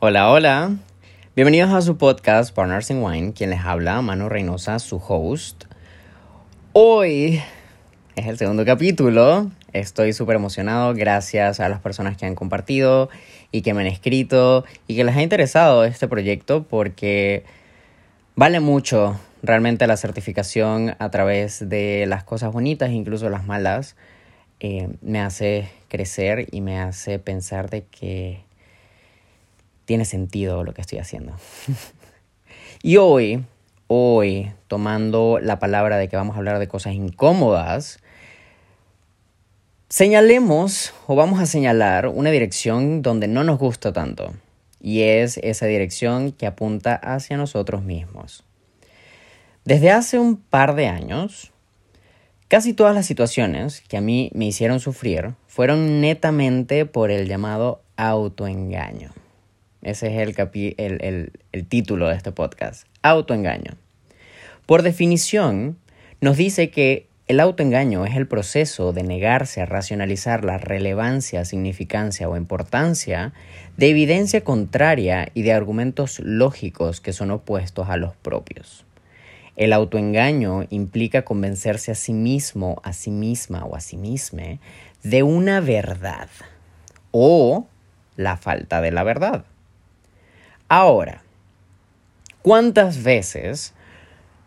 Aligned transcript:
Hola, 0.00 0.30
hola. 0.30 0.76
Bienvenidos 1.34 1.72
a 1.72 1.82
su 1.82 1.96
podcast 1.96 2.54
Partners 2.54 2.88
in 2.90 3.02
Wine, 3.02 3.32
quien 3.32 3.50
les 3.50 3.58
habla, 3.62 4.00
Mano 4.00 4.28
Reynosa, 4.28 4.78
su 4.78 5.02
host. 5.04 5.64
Hoy 6.72 7.42
es 8.14 8.26
el 8.28 8.38
segundo 8.38 8.64
capítulo. 8.64 9.50
Estoy 9.72 10.12
súper 10.12 10.36
emocionado 10.36 10.94
gracias 10.94 11.58
a 11.58 11.68
las 11.68 11.80
personas 11.80 12.16
que 12.16 12.26
han 12.26 12.36
compartido 12.36 13.08
y 13.50 13.62
que 13.62 13.74
me 13.74 13.80
han 13.80 13.88
escrito 13.88 14.64
y 14.86 14.94
que 14.94 15.02
les 15.02 15.16
ha 15.16 15.22
interesado 15.22 15.82
este 15.82 16.06
proyecto 16.06 16.62
porque 16.62 17.42
vale 18.36 18.60
mucho 18.60 19.18
realmente 19.42 19.88
la 19.88 19.96
certificación 19.96 20.94
a 21.00 21.10
través 21.10 21.68
de 21.68 22.06
las 22.06 22.22
cosas 22.22 22.52
bonitas, 22.52 22.90
incluso 22.90 23.30
las 23.30 23.46
malas. 23.46 23.96
Eh, 24.60 24.90
me 25.02 25.20
hace 25.20 25.68
crecer 25.88 26.46
y 26.52 26.60
me 26.60 26.78
hace 26.78 27.18
pensar 27.18 27.68
de 27.68 27.82
que 27.82 28.46
tiene 29.88 30.04
sentido 30.04 30.64
lo 30.64 30.74
que 30.74 30.82
estoy 30.82 30.98
haciendo. 30.98 31.32
y 32.82 32.98
hoy, 32.98 33.42
hoy, 33.86 34.52
tomando 34.66 35.38
la 35.40 35.58
palabra 35.58 35.96
de 35.96 36.08
que 36.08 36.16
vamos 36.16 36.34
a 36.36 36.40
hablar 36.40 36.58
de 36.58 36.68
cosas 36.68 36.92
incómodas, 36.92 37.98
señalemos 39.88 40.92
o 41.06 41.16
vamos 41.16 41.40
a 41.40 41.46
señalar 41.46 42.08
una 42.08 42.28
dirección 42.30 43.00
donde 43.00 43.28
no 43.28 43.44
nos 43.44 43.58
gusta 43.58 43.94
tanto. 43.94 44.34
Y 44.78 45.00
es 45.00 45.38
esa 45.38 45.64
dirección 45.64 46.32
que 46.32 46.46
apunta 46.46 46.94
hacia 46.94 47.38
nosotros 47.38 47.82
mismos. 47.82 48.44
Desde 49.64 49.90
hace 49.90 50.18
un 50.18 50.36
par 50.36 50.74
de 50.74 50.86
años, 50.88 51.50
Casi 52.48 52.72
todas 52.72 52.94
las 52.94 53.04
situaciones 53.04 53.82
que 53.88 53.98
a 53.98 54.00
mí 54.00 54.30
me 54.32 54.46
hicieron 54.46 54.80
sufrir 54.80 55.34
fueron 55.48 56.00
netamente 56.00 56.86
por 56.86 57.10
el 57.10 57.28
llamado 57.28 57.82
autoengaño. 57.98 59.10
Ese 59.82 60.08
es 60.08 60.36
el, 60.78 61.32
el, 61.52 61.66
título 61.66 62.08
de 62.08 62.16
este 62.16 62.32
podcast, 62.32 62.86
autoengaño. 63.02 63.76
Por 64.66 64.82
definición, 64.82 65.78
nos 66.20 66.36
dice 66.36 66.70
que 66.70 67.06
el 67.28 67.40
autoengaño 67.40 68.06
es 68.06 68.16
el 68.16 68.26
proceso 68.26 68.92
de 68.92 69.02
negarse 69.02 69.60
a 69.60 69.66
racionalizar 69.66 70.44
la 70.44 70.58
relevancia, 70.58 71.44
significancia 71.44 72.28
o 72.28 72.36
importancia 72.36 73.32
de 73.76 73.90
evidencia 73.90 74.42
contraria 74.42 75.28
y 75.34 75.42
de 75.42 75.52
argumentos 75.52 76.20
lógicos 76.20 77.00
que 77.00 77.12
son 77.12 77.30
opuestos 77.30 77.88
a 77.88 77.96
los 77.96 78.16
propios. 78.16 78.84
El 79.56 79.72
autoengaño 79.72 80.66
implica 80.70 81.22
convencerse 81.22 81.90
a 81.92 81.94
sí 81.94 82.12
mismo, 82.12 82.80
a 82.82 82.92
sí 82.92 83.10
misma 83.10 83.64
o 83.64 83.76
a 83.76 83.80
sí 83.80 83.96
misma 83.96 84.58
de 85.02 85.22
una 85.22 85.60
verdad 85.60 86.28
o 87.10 87.66
la 88.16 88.36
falta 88.36 88.80
de 88.80 88.92
la 88.92 89.02
verdad. 89.02 89.44
Ahora, 90.68 91.22
¿cuántas 92.42 93.02
veces 93.02 93.74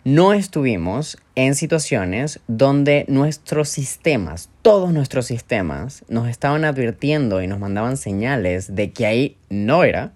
no 0.03 0.33
estuvimos 0.33 1.17
en 1.35 1.55
situaciones 1.55 2.39
donde 2.47 3.05
nuestros 3.07 3.69
sistemas, 3.69 4.49
todos 4.61 4.93
nuestros 4.93 5.25
sistemas, 5.25 6.03
nos 6.07 6.27
estaban 6.27 6.65
advirtiendo 6.65 7.41
y 7.41 7.47
nos 7.47 7.59
mandaban 7.59 7.97
señales 7.97 8.75
de 8.75 8.91
que 8.91 9.05
ahí 9.05 9.37
no 9.49 9.83
era 9.83 10.13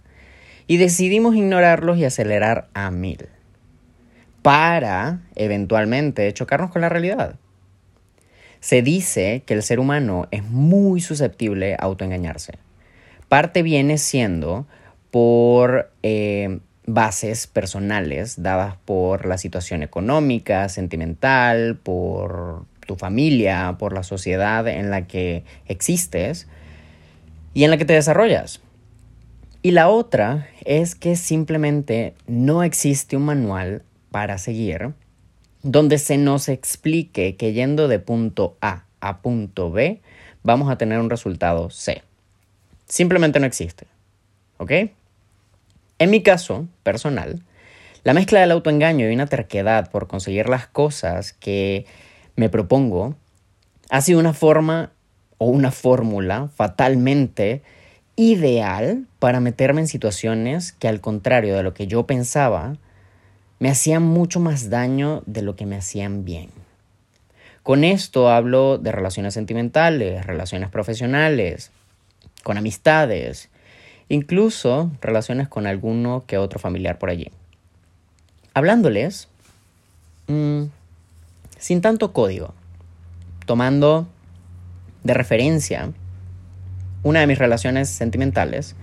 y 0.67 0.77
decidimos 0.77 1.35
ignorarlos 1.35 1.97
y 1.97 2.05
acelerar 2.05 2.69
a 2.73 2.91
mil? 2.91 3.29
para 4.45 5.21
eventualmente 5.33 6.31
chocarnos 6.31 6.69
con 6.69 6.83
la 6.83 6.87
realidad. 6.87 7.33
Se 8.59 8.83
dice 8.83 9.41
que 9.43 9.55
el 9.55 9.63
ser 9.63 9.79
humano 9.79 10.27
es 10.29 10.43
muy 10.43 11.01
susceptible 11.01 11.73
a 11.73 11.77
autoengañarse. 11.77 12.59
Parte 13.27 13.63
viene 13.63 13.97
siendo 13.97 14.67
por 15.15 15.93
eh, 16.03 16.59
bases 16.85 17.47
personales 17.47 18.43
dadas 18.43 18.75
por 18.83 19.25
la 19.25 19.37
situación 19.37 19.81
económica, 19.81 20.67
sentimental, 20.67 21.77
por 21.77 22.65
tu 22.85 22.97
familia, 22.97 23.77
por 23.79 23.93
la 23.93 24.03
sociedad 24.03 24.67
en 24.67 24.91
la 24.91 25.07
que 25.07 25.45
existes 25.69 26.49
y 27.53 27.63
en 27.63 27.71
la 27.71 27.77
que 27.77 27.85
te 27.85 27.93
desarrollas. 27.93 28.59
Y 29.61 29.71
la 29.71 29.87
otra 29.87 30.49
es 30.65 30.95
que 30.95 31.15
simplemente 31.15 32.13
no 32.27 32.61
existe 32.61 33.15
un 33.15 33.23
manual 33.23 33.83
para 34.11 34.37
seguir, 34.37 34.95
donde 35.63 35.97
se 35.97 36.17
nos 36.17 36.49
explique 36.49 37.37
que 37.37 37.53
yendo 37.53 37.87
de 37.87 37.99
punto 37.99 38.57
A 38.59 38.83
a 38.99 39.21
punto 39.21 39.71
B 39.71 40.01
vamos 40.43 40.69
a 40.69 40.77
tener 40.77 40.99
un 40.99 41.09
resultado 41.09 41.69
C. 41.69 42.03
Simplemente 42.85 43.39
no 43.39 43.45
existe. 43.45 43.87
¿Ok? 44.57 44.71
En 45.97 46.09
mi 46.09 46.21
caso 46.21 46.67
personal, 46.83 47.41
la 48.03 48.13
mezcla 48.13 48.41
del 48.41 48.51
autoengaño 48.51 49.09
y 49.09 49.13
una 49.13 49.27
terquedad 49.27 49.89
por 49.89 50.07
conseguir 50.07 50.49
las 50.49 50.67
cosas 50.67 51.33
que 51.33 51.85
me 52.35 52.49
propongo 52.49 53.15
ha 53.89 54.01
sido 54.01 54.19
una 54.19 54.33
forma 54.33 54.91
o 55.37 55.47
una 55.47 55.71
fórmula 55.71 56.49
fatalmente 56.55 57.61
ideal 58.17 59.07
para 59.19 59.39
meterme 59.39 59.81
en 59.81 59.87
situaciones 59.87 60.73
que 60.73 60.87
al 60.87 61.01
contrario 61.01 61.55
de 61.55 61.63
lo 61.63 61.73
que 61.73 61.87
yo 61.87 62.05
pensaba, 62.05 62.75
me 63.59 63.69
hacían 63.69 64.03
mucho 64.03 64.39
más 64.39 64.69
daño 64.69 65.23
de 65.25 65.41
lo 65.41 65.55
que 65.55 65.65
me 65.65 65.77
hacían 65.77 66.25
bien. 66.25 66.49
Con 67.63 67.83
esto 67.83 68.29
hablo 68.29 68.77
de 68.77 68.91
relaciones 68.91 69.33
sentimentales, 69.33 70.25
relaciones 70.25 70.69
profesionales, 70.69 71.71
con 72.43 72.57
amistades, 72.57 73.49
incluso 74.09 74.91
relaciones 75.01 75.47
con 75.47 75.67
alguno 75.67 76.23
que 76.27 76.37
otro 76.37 76.59
familiar 76.59 76.97
por 76.97 77.09
allí. 77.09 77.31
Hablándoles 78.53 79.27
mm, 80.27 80.63
sin 81.57 81.81
tanto 81.81 82.13
código, 82.13 82.53
tomando 83.45 84.07
de 85.03 85.13
referencia 85.13 85.91
una 87.03 87.19
de 87.19 87.27
mis 87.27 87.37
relaciones 87.37 87.89
sentimentales 87.89 88.75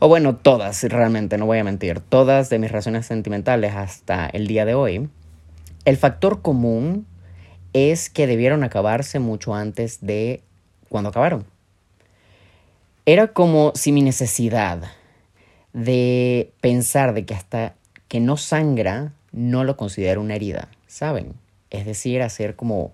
o 0.00 0.06
bueno, 0.06 0.36
todas 0.36 0.84
realmente, 0.84 1.38
no 1.38 1.46
voy 1.46 1.58
a 1.58 1.64
mentir, 1.64 1.98
todas 2.00 2.50
de 2.50 2.60
mis 2.60 2.70
relaciones 2.70 3.06
sentimentales 3.06 3.74
hasta 3.74 4.28
el 4.28 4.46
día 4.46 4.64
de 4.64 4.74
hoy, 4.74 5.08
el 5.84 5.96
factor 5.96 6.40
común 6.40 7.04
es 7.72 8.08
que 8.08 8.28
debieron 8.28 8.62
acabarse 8.62 9.18
mucho 9.18 9.54
antes 9.54 9.98
de 10.00 10.42
cuando 10.88 11.10
acabaron. 11.10 11.46
Era 13.08 13.28
como 13.28 13.72
si 13.74 13.90
mi 13.90 14.02
necesidad 14.02 14.82
de 15.72 16.52
pensar 16.60 17.14
de 17.14 17.24
que 17.24 17.32
hasta 17.32 17.74
que 18.06 18.20
no 18.20 18.36
sangra, 18.36 19.14
no 19.32 19.64
lo 19.64 19.78
considero 19.78 20.20
una 20.20 20.34
herida, 20.34 20.68
¿saben? 20.88 21.32
Es 21.70 21.86
decir, 21.86 22.20
hacer 22.20 22.54
como 22.54 22.92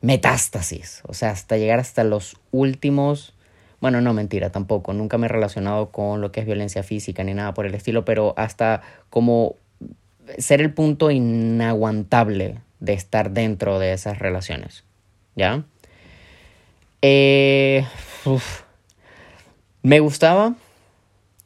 metástasis, 0.00 1.00
o 1.06 1.14
sea, 1.14 1.30
hasta 1.30 1.58
llegar 1.58 1.78
hasta 1.78 2.02
los 2.02 2.40
últimos 2.50 3.34
bueno, 3.80 4.00
no, 4.00 4.12
mentira, 4.14 4.50
tampoco. 4.50 4.92
Nunca 4.92 5.16
me 5.16 5.26
he 5.26 5.28
relacionado 5.28 5.92
con 5.92 6.20
lo 6.20 6.32
que 6.32 6.40
es 6.40 6.46
violencia 6.46 6.82
física 6.82 7.22
ni 7.22 7.32
nada 7.32 7.54
por 7.54 7.66
el 7.66 7.74
estilo, 7.76 8.04
pero 8.04 8.34
hasta 8.36 8.82
como 9.10 9.54
ser 10.38 10.60
el 10.60 10.74
punto 10.74 11.12
inaguantable 11.12 12.58
de 12.80 12.94
estar 12.94 13.30
dentro 13.30 13.78
de 13.78 13.92
esas 13.92 14.18
relaciones. 14.18 14.82
¿Ya? 15.36 15.62
Eh, 17.00 17.84
me 19.86 20.00
gustaba, 20.00 20.56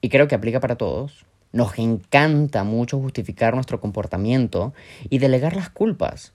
y 0.01 0.09
creo 0.09 0.27
que 0.27 0.35
aplica 0.35 0.61
para 0.61 0.77
todos, 0.77 1.27
nos 1.53 1.79
encanta 1.79 2.65
mucho 2.65 2.99
justificar 2.99 3.53
nuestro 3.53 3.83
comportamiento 3.83 4.73
y 5.11 5.19
delegar 5.19 5.55
las 5.55 5.69
culpas. 5.69 6.33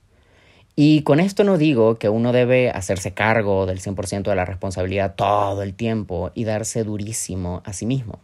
Y 0.75 1.01
con 1.01 1.19
esto 1.19 1.43
no 1.43 1.57
digo 1.57 1.95
que 1.95 2.09
uno 2.09 2.31
debe 2.31 2.69
hacerse 2.69 3.15
cargo 3.15 3.65
del 3.65 3.79
100% 3.79 4.21
de 4.21 4.35
la 4.35 4.45
responsabilidad 4.45 5.15
todo 5.15 5.63
el 5.63 5.73
tiempo 5.73 6.29
y 6.35 6.43
darse 6.43 6.83
durísimo 6.83 7.63
a 7.65 7.73
sí 7.73 7.87
mismo. 7.87 8.19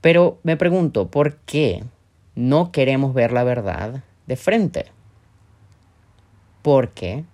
Pero 0.00 0.38
me 0.44 0.56
pregunto, 0.56 1.10
¿por 1.10 1.38
qué 1.38 1.82
no 2.36 2.70
queremos 2.70 3.14
ver 3.14 3.32
la 3.32 3.42
verdad 3.42 4.04
de 4.28 4.36
frente? 4.36 4.84
Porque, 6.62 7.24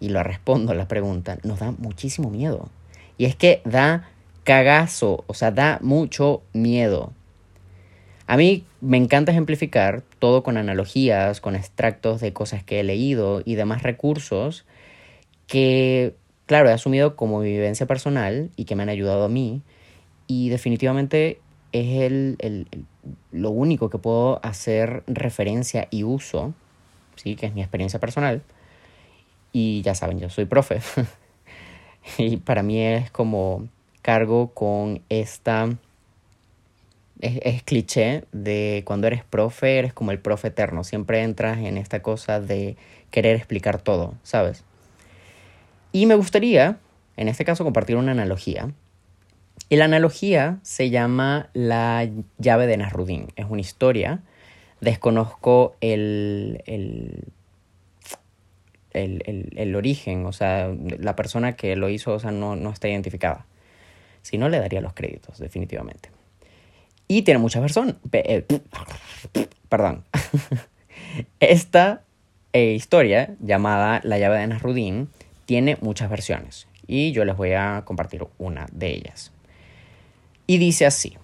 y 0.00 0.10
lo 0.10 0.22
respondo 0.22 0.72
a 0.72 0.74
la 0.74 0.86
pregunta, 0.86 1.38
nos 1.44 1.60
da 1.60 1.70
muchísimo 1.70 2.28
miedo. 2.28 2.68
Y 3.16 3.24
es 3.24 3.36
que 3.36 3.62
da 3.64 4.10
cagazo, 4.44 5.24
o 5.26 5.34
sea, 5.34 5.50
da 5.50 5.78
mucho 5.82 6.42
miedo. 6.52 7.12
A 8.26 8.36
mí 8.36 8.64
me 8.80 8.96
encanta 8.96 9.32
ejemplificar 9.32 10.02
todo 10.18 10.42
con 10.42 10.56
analogías, 10.56 11.40
con 11.40 11.56
extractos 11.56 12.20
de 12.20 12.32
cosas 12.32 12.62
que 12.62 12.80
he 12.80 12.84
leído 12.84 13.42
y 13.44 13.56
demás 13.56 13.82
recursos 13.82 14.64
que, 15.48 16.14
claro, 16.46 16.68
he 16.68 16.72
asumido 16.72 17.16
como 17.16 17.40
vivencia 17.40 17.86
personal 17.86 18.50
y 18.54 18.66
que 18.66 18.76
me 18.76 18.84
han 18.84 18.88
ayudado 18.88 19.24
a 19.24 19.28
mí. 19.28 19.62
Y 20.28 20.48
definitivamente 20.48 21.40
es 21.72 22.02
el, 22.02 22.68
lo 23.32 23.50
único 23.50 23.90
que 23.90 23.98
puedo 23.98 24.38
hacer 24.44 25.02
referencia 25.08 25.88
y 25.90 26.04
uso, 26.04 26.54
¿sí? 27.16 27.34
que 27.34 27.46
es 27.46 27.54
mi 27.54 27.62
experiencia 27.62 27.98
personal. 27.98 28.42
Y 29.52 29.82
ya 29.82 29.96
saben, 29.96 30.20
yo 30.20 30.30
soy 30.30 30.44
profe. 30.44 30.80
y 32.18 32.36
para 32.36 32.62
mí 32.62 32.80
es 32.80 33.10
como 33.10 33.68
cargo 34.10 34.52
con 34.54 35.02
esta 35.08 35.68
es, 37.20 37.62
cliché 37.62 38.24
de 38.32 38.82
cuando 38.84 39.06
eres 39.06 39.22
profe, 39.22 39.78
eres 39.78 39.92
como 39.92 40.10
el 40.10 40.18
profe 40.18 40.48
eterno. 40.48 40.82
Siempre 40.82 41.22
entras 41.22 41.58
en 41.58 41.76
esta 41.76 42.02
cosa 42.02 42.40
de 42.40 42.76
querer 43.12 43.36
explicar 43.36 43.80
todo, 43.80 44.14
¿sabes? 44.24 44.64
Y 45.92 46.06
me 46.06 46.16
gustaría, 46.16 46.78
en 47.16 47.28
este 47.28 47.44
caso, 47.44 47.62
compartir 47.62 47.94
una 47.94 48.10
analogía. 48.10 48.72
Y 49.68 49.76
la 49.76 49.84
analogía 49.84 50.58
se 50.62 50.90
llama 50.90 51.48
la 51.52 52.08
llave 52.36 52.66
de 52.66 52.78
Nasruddin. 52.78 53.28
Es 53.36 53.46
una 53.48 53.60
historia. 53.60 54.24
Desconozco 54.80 55.76
el, 55.80 56.64
el, 56.66 57.30
el, 58.92 59.52
el 59.54 59.76
origen, 59.76 60.26
o 60.26 60.32
sea, 60.32 60.74
la 60.98 61.14
persona 61.14 61.52
que 61.52 61.76
lo 61.76 61.88
hizo, 61.88 62.12
o 62.14 62.18
sea, 62.18 62.32
no, 62.32 62.56
no 62.56 62.70
está 62.70 62.88
identificada. 62.88 63.46
Si 64.22 64.38
no, 64.38 64.48
le 64.48 64.58
daría 64.58 64.80
los 64.80 64.92
créditos, 64.92 65.38
definitivamente. 65.38 66.10
Y 67.08 67.22
tiene 67.22 67.38
muchas 67.38 67.62
versiones. 67.62 67.96
Eh, 68.12 68.46
perdón. 69.68 70.04
Esta 71.40 72.02
eh, 72.52 72.72
historia, 72.72 73.34
llamada 73.40 74.00
La 74.04 74.18
llave 74.18 74.38
de 74.38 74.46
Nasruddin, 74.46 75.08
tiene 75.46 75.76
muchas 75.80 76.08
versiones. 76.08 76.68
Y 76.86 77.12
yo 77.12 77.24
les 77.24 77.36
voy 77.36 77.52
a 77.52 77.82
compartir 77.84 78.26
una 78.38 78.66
de 78.72 78.90
ellas. 78.90 79.32
Y 80.46 80.58
dice 80.58 80.86
así. 80.86 81.16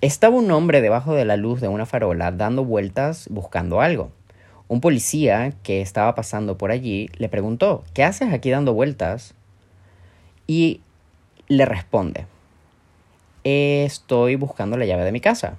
Estaba 0.00 0.36
un 0.36 0.50
hombre 0.50 0.80
debajo 0.80 1.14
de 1.14 1.24
la 1.24 1.36
luz 1.36 1.60
de 1.60 1.68
una 1.68 1.84
farola 1.84 2.30
dando 2.30 2.64
vueltas 2.64 3.26
buscando 3.30 3.80
algo. 3.80 4.12
Un 4.68 4.80
policía 4.80 5.54
que 5.62 5.80
estaba 5.80 6.14
pasando 6.14 6.56
por 6.56 6.70
allí 6.70 7.10
le 7.16 7.28
preguntó, 7.28 7.84
¿qué 7.94 8.04
haces 8.04 8.32
aquí 8.32 8.50
dando 8.50 8.74
vueltas? 8.74 9.34
Y 10.46 10.82
le 11.48 11.64
responde, 11.64 12.26
estoy 13.42 14.36
buscando 14.36 14.76
la 14.76 14.84
llave 14.84 15.04
de 15.04 15.12
mi 15.12 15.20
casa. 15.20 15.56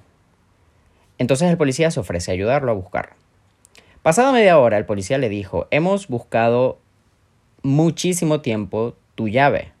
Entonces 1.18 1.50
el 1.50 1.56
policía 1.56 1.90
se 1.90 2.00
ofrece 2.00 2.30
a 2.30 2.34
ayudarlo 2.34 2.70
a 2.70 2.74
buscar. 2.74 3.10
Pasada 4.02 4.32
media 4.32 4.58
hora, 4.58 4.78
el 4.78 4.86
policía 4.86 5.18
le 5.18 5.28
dijo, 5.28 5.66
hemos 5.70 6.08
buscado 6.08 6.78
muchísimo 7.62 8.40
tiempo 8.40 8.94
tu 9.14 9.28
llave. 9.28 9.72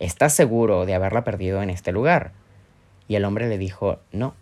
¿Estás 0.00 0.34
seguro 0.34 0.86
de 0.86 0.94
haberla 0.94 1.22
perdido 1.22 1.62
en 1.62 1.70
este 1.70 1.92
lugar? 1.92 2.32
Y 3.06 3.14
el 3.14 3.24
hombre 3.24 3.48
le 3.48 3.58
dijo, 3.58 4.00
no. 4.10 4.34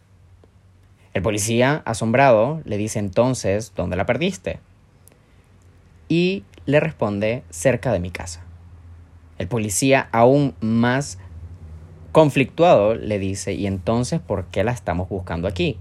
El 1.13 1.23
policía, 1.23 1.83
asombrado, 1.85 2.63
le 2.65 2.77
dice 2.79 2.99
entonces, 2.99 3.73
¿dónde 3.75 3.97
la 3.97 4.07
perdiste? 4.07 4.61
Y 6.09 6.45
le 6.65 6.79
responde, 6.81 7.43
cerca 7.51 7.93
de 7.93 8.01
mi 8.01 8.11
casa. 8.11 8.46
El 9.39 9.49
policía, 9.49 10.09
aún 10.13 10.55
más 10.61 11.19
conflictuado, 12.13 12.95
le 12.95 13.19
dice, 13.19 13.55
¿y 13.55 13.67
entonces 13.67 14.21
por 14.21 14.47
qué 14.47 14.65
la 14.65 14.73
estamos 14.73 15.09
buscando 15.09 15.49
aquí? 15.49 15.79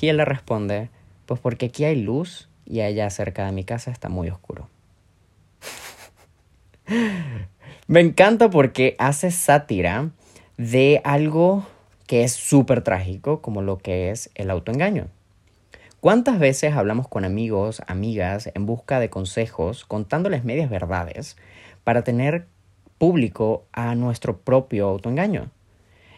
Y 0.00 0.08
él 0.08 0.16
le 0.16 0.24
responde, 0.24 0.88
pues 1.26 1.40
porque 1.40 1.66
aquí 1.66 1.84
hay 1.84 2.00
luz 2.00 2.48
y 2.64 2.80
allá 2.80 3.10
cerca 3.10 3.44
de 3.44 3.52
mi 3.52 3.64
casa 3.64 3.90
está 3.90 4.08
muy 4.08 4.30
oscuro. 4.30 4.68
Me 7.86 8.00
encanta 8.00 8.48
porque 8.50 8.96
hace 8.98 9.30
sátira 9.30 10.10
de 10.56 11.00
algo 11.04 11.66
que 12.06 12.24
es 12.24 12.32
súper 12.32 12.82
trágico 12.82 13.42
como 13.42 13.62
lo 13.62 13.78
que 13.78 14.10
es 14.10 14.30
el 14.34 14.50
autoengaño. 14.50 15.08
¿Cuántas 16.00 16.38
veces 16.38 16.74
hablamos 16.74 17.08
con 17.08 17.24
amigos, 17.24 17.82
amigas, 17.86 18.50
en 18.54 18.64
busca 18.64 19.00
de 19.00 19.10
consejos, 19.10 19.84
contándoles 19.84 20.44
medias 20.44 20.70
verdades 20.70 21.36
para 21.90 22.04
tener 22.04 22.46
público 22.98 23.66
a 23.72 23.96
nuestro 23.96 24.42
propio 24.42 24.86
autoengaño 24.86 25.50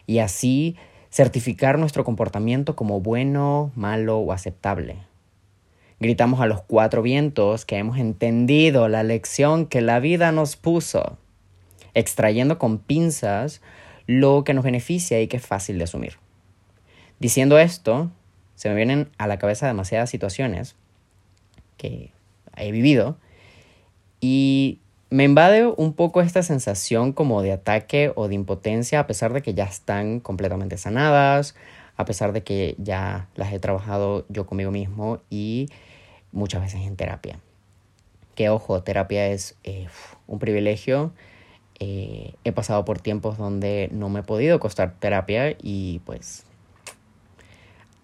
y 0.05 0.19
así 0.19 0.75
certificar 1.09 1.79
nuestro 1.79 2.03
comportamiento 2.03 2.75
como 2.75 3.01
bueno, 3.01 3.71
malo 3.73 4.19
o 4.19 4.31
aceptable. 4.33 4.97
Gritamos 5.99 6.41
a 6.41 6.45
los 6.45 6.61
cuatro 6.61 7.01
vientos 7.01 7.65
que 7.65 7.79
hemos 7.79 7.97
entendido 7.97 8.87
la 8.87 9.01
lección 9.01 9.65
que 9.65 9.81
la 9.81 9.99
vida 9.99 10.31
nos 10.31 10.57
puso, 10.57 11.17
extrayendo 11.95 12.59
con 12.59 12.77
pinzas 12.77 13.59
lo 14.05 14.43
que 14.43 14.53
nos 14.53 14.63
beneficia 14.63 15.21
y 15.21 15.27
que 15.27 15.37
es 15.37 15.47
fácil 15.47 15.79
de 15.79 15.85
asumir. 15.85 16.19
Diciendo 17.17 17.57
esto, 17.57 18.11
se 18.53 18.69
me 18.69 18.75
vienen 18.75 19.09
a 19.17 19.25
la 19.25 19.39
cabeza 19.39 19.65
demasiadas 19.65 20.11
situaciones 20.11 20.75
que 21.77 22.11
he 22.55 22.71
vivido 22.71 23.17
y 24.21 24.77
me 25.13 25.25
invade 25.25 25.67
un 25.67 25.93
poco 25.93 26.21
esta 26.21 26.41
sensación 26.41 27.13
como 27.13 27.43
de 27.43 27.51
ataque 27.51 28.11
o 28.15 28.27
de 28.27 28.33
impotencia 28.33 28.99
a 28.99 29.05
pesar 29.05 29.31
de 29.31 29.43
que 29.43 29.53
ya 29.53 29.65
están 29.65 30.19
completamente 30.19 30.75
sanadas, 30.79 31.53
a 31.95 32.05
pesar 32.05 32.33
de 32.33 32.41
que 32.41 32.73
ya 32.79 33.27
las 33.35 33.53
he 33.53 33.59
trabajado 33.59 34.25
yo 34.29 34.47
conmigo 34.47 34.71
mismo 34.71 35.19
y 35.29 35.69
muchas 36.31 36.63
veces 36.63 36.81
en 36.81 36.95
terapia. 36.95 37.37
Que 38.33 38.49
ojo, 38.49 38.81
terapia 38.81 39.27
es 39.27 39.55
eh, 39.63 39.85
un 40.25 40.39
privilegio. 40.39 41.13
Eh, 41.79 42.33
he 42.43 42.51
pasado 42.51 42.83
por 42.83 42.99
tiempos 42.99 43.37
donde 43.37 43.89
no 43.91 44.09
me 44.09 44.21
he 44.21 44.23
podido 44.23 44.59
costar 44.59 44.95
terapia 44.99 45.55
y 45.61 46.01
pues 46.05 46.43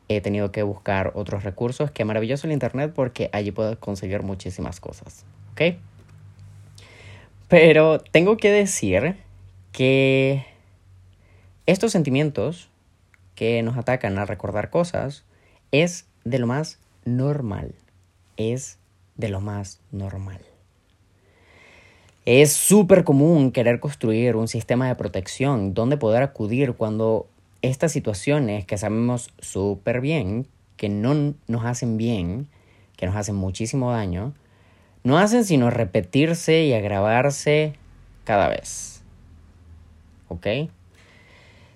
he 0.09 0.21
tenido 0.21 0.51
que 0.51 0.61
buscar 0.61 1.13
otros 1.15 1.43
recursos. 1.43 1.89
Qué 1.89 2.05
maravilloso 2.05 2.45
el 2.45 2.53
Internet 2.53 2.91
porque 2.95 3.31
allí 3.33 3.49
puedo 3.49 3.79
conseguir 3.79 4.21
muchísimas 4.21 4.79
cosas. 4.79 5.25
¿Ok? 5.53 5.88
Pero 7.49 7.99
tengo 7.99 8.37
que 8.37 8.51
decir 8.51 9.17
que 9.71 10.45
estos 11.65 11.91
sentimientos 11.91 12.69
que 13.33 13.63
nos 13.63 13.75
atacan 13.75 14.19
al 14.19 14.27
recordar 14.27 14.69
cosas 14.69 15.25
es 15.71 16.05
de 16.25 16.37
lo 16.37 16.45
más 16.45 16.79
normal. 17.05 17.73
Es 18.37 18.77
de 19.17 19.29
lo 19.29 19.41
más 19.41 19.81
normal. 19.91 20.39
Es 22.25 22.53
súper 22.53 23.03
común 23.03 23.51
querer 23.51 23.79
construir 23.79 24.35
un 24.35 24.47
sistema 24.47 24.87
de 24.87 24.93
protección 24.93 25.73
donde 25.73 25.97
poder 25.97 26.21
acudir 26.21 26.73
cuando 26.73 27.27
estas 27.63 27.91
situaciones 27.91 28.65
que 28.65 28.77
sabemos 28.77 29.31
súper 29.39 30.01
bien, 30.01 30.45
que 30.77 30.89
no 30.89 31.33
nos 31.47 31.65
hacen 31.65 31.97
bien, 31.97 32.47
que 32.95 33.07
nos 33.07 33.15
hacen 33.15 33.35
muchísimo 33.35 33.91
daño, 33.91 34.35
no 35.03 35.17
hacen 35.17 35.45
sino 35.45 35.69
repetirse 35.69 36.63
y 36.63 36.73
agravarse 36.73 37.73
cada 38.23 38.49
vez. 38.49 39.01
¿Ok? 40.27 40.47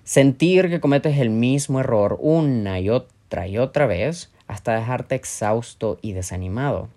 Sentir 0.04 0.68
que 0.68 0.80
cometes 0.80 1.18
el 1.18 1.30
mismo 1.30 1.80
error 1.80 2.18
una 2.20 2.78
y 2.80 2.90
otra 2.90 3.48
y 3.48 3.58
otra 3.58 3.86
vez 3.86 4.30
hasta 4.46 4.74
dejarte 4.74 5.14
exhausto 5.14 5.98
y 6.02 6.12
desanimado. 6.12 6.88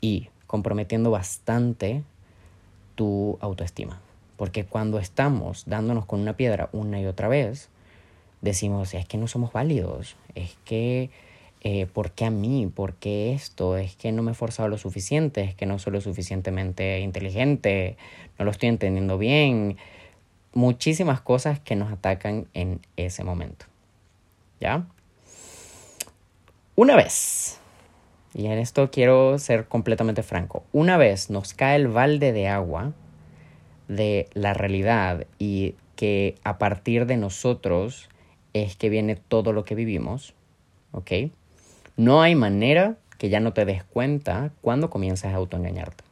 Y 0.00 0.28
comprometiendo 0.46 1.10
bastante 1.10 2.02
tu 2.94 3.38
autoestima. 3.40 4.00
Porque 4.36 4.64
cuando 4.64 4.98
estamos 4.98 5.64
dándonos 5.66 6.04
con 6.04 6.20
una 6.20 6.36
piedra 6.36 6.68
una 6.72 7.00
y 7.00 7.06
otra 7.06 7.28
vez, 7.28 7.70
decimos, 8.42 8.92
es 8.92 9.06
que 9.06 9.16
no 9.16 9.28
somos 9.28 9.52
válidos, 9.52 10.16
es 10.34 10.56
que 10.64 11.10
eh, 11.64 11.86
¿por 11.86 12.10
qué 12.10 12.24
a 12.24 12.30
mí? 12.30 12.66
¿Por 12.66 12.94
qué 12.94 13.32
esto? 13.32 13.76
Es 13.76 13.94
que 13.94 14.10
no 14.10 14.24
me 14.24 14.32
he 14.32 14.34
forzado 14.34 14.68
lo 14.68 14.78
suficiente, 14.78 15.42
es 15.42 15.54
que 15.54 15.64
no 15.64 15.78
soy 15.78 15.92
lo 15.92 16.00
suficientemente 16.00 16.98
inteligente, 16.98 17.96
no 18.36 18.44
lo 18.44 18.50
estoy 18.50 18.68
entendiendo 18.68 19.16
bien. 19.16 19.76
Muchísimas 20.54 21.20
cosas 21.20 21.60
que 21.60 21.76
nos 21.76 21.92
atacan 21.92 22.48
en 22.52 22.80
ese 22.96 23.22
momento. 23.22 23.66
¿Ya? 24.60 24.86
Una 26.74 26.96
vez, 26.96 27.60
y 28.34 28.46
en 28.46 28.58
esto 28.58 28.90
quiero 28.90 29.38
ser 29.38 29.68
completamente 29.68 30.24
franco, 30.24 30.64
una 30.72 30.96
vez 30.96 31.30
nos 31.30 31.54
cae 31.54 31.76
el 31.76 31.86
balde 31.86 32.32
de 32.32 32.48
agua 32.48 32.92
de 33.86 34.28
la 34.32 34.52
realidad 34.52 35.26
y 35.38 35.76
que 35.94 36.34
a 36.42 36.58
partir 36.58 37.06
de 37.06 37.16
nosotros 37.16 38.08
es 38.52 38.74
que 38.74 38.88
viene 38.88 39.14
todo 39.14 39.52
lo 39.52 39.64
que 39.64 39.76
vivimos, 39.76 40.34
¿ok? 40.90 41.12
No 42.02 42.20
hay 42.20 42.34
manera 42.34 42.96
que 43.16 43.28
ya 43.28 43.38
no 43.38 43.52
te 43.52 43.64
des 43.64 43.84
cuenta 43.84 44.50
cuando 44.60 44.90
comienzas 44.90 45.34
a 45.34 45.36
autoengañarte. 45.36 46.02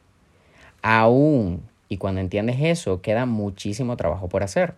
Aún 0.81 1.63
y 1.89 1.97
cuando 1.97 2.21
entiendes 2.21 2.55
eso, 2.61 3.01
queda 3.01 3.25
muchísimo 3.25 3.97
trabajo 3.97 4.29
por 4.29 4.41
hacer. 4.41 4.75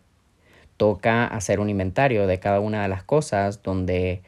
Toca 0.75 1.27
hacer 1.27 1.59
un 1.59 1.69
inventario 1.69 2.25
de 2.25 2.39
cada 2.39 2.59
una 2.59 2.81
de 2.81 2.87
las 2.87 3.03
cosas 3.03 3.61
donde, 3.61 4.23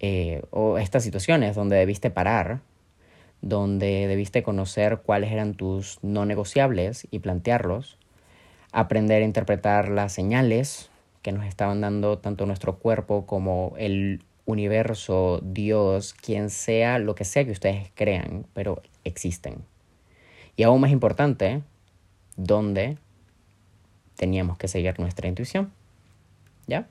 eh, 0.00 0.42
o 0.50 0.78
estas 0.78 1.04
situaciones 1.04 1.54
donde 1.54 1.76
debiste 1.76 2.10
parar, 2.10 2.62
donde 3.40 4.08
debiste 4.08 4.42
conocer 4.42 5.02
cuáles 5.06 5.30
eran 5.30 5.54
tus 5.54 6.00
no 6.02 6.26
negociables 6.26 7.06
y 7.12 7.20
plantearlos, 7.20 7.96
aprender 8.72 9.22
a 9.22 9.24
interpretar 9.24 9.88
las 9.88 10.14
señales 10.14 10.90
que 11.22 11.30
nos 11.30 11.46
estaban 11.46 11.80
dando 11.80 12.18
tanto 12.18 12.44
nuestro 12.44 12.80
cuerpo 12.80 13.24
como 13.24 13.74
el 13.78 14.20
universo, 14.48 15.40
Dios, 15.42 16.14
quien 16.14 16.48
sea, 16.48 16.98
lo 16.98 17.14
que 17.14 17.26
sea 17.26 17.44
que 17.44 17.50
ustedes 17.50 17.92
crean, 17.94 18.46
pero 18.54 18.82
existen. 19.04 19.56
Y 20.56 20.62
aún 20.62 20.80
más 20.80 20.90
importante, 20.90 21.60
¿dónde 22.36 22.96
teníamos 24.16 24.56
que 24.56 24.66
seguir 24.66 24.98
nuestra 24.98 25.28
intuición? 25.28 25.70
¿Ya? 26.66 26.88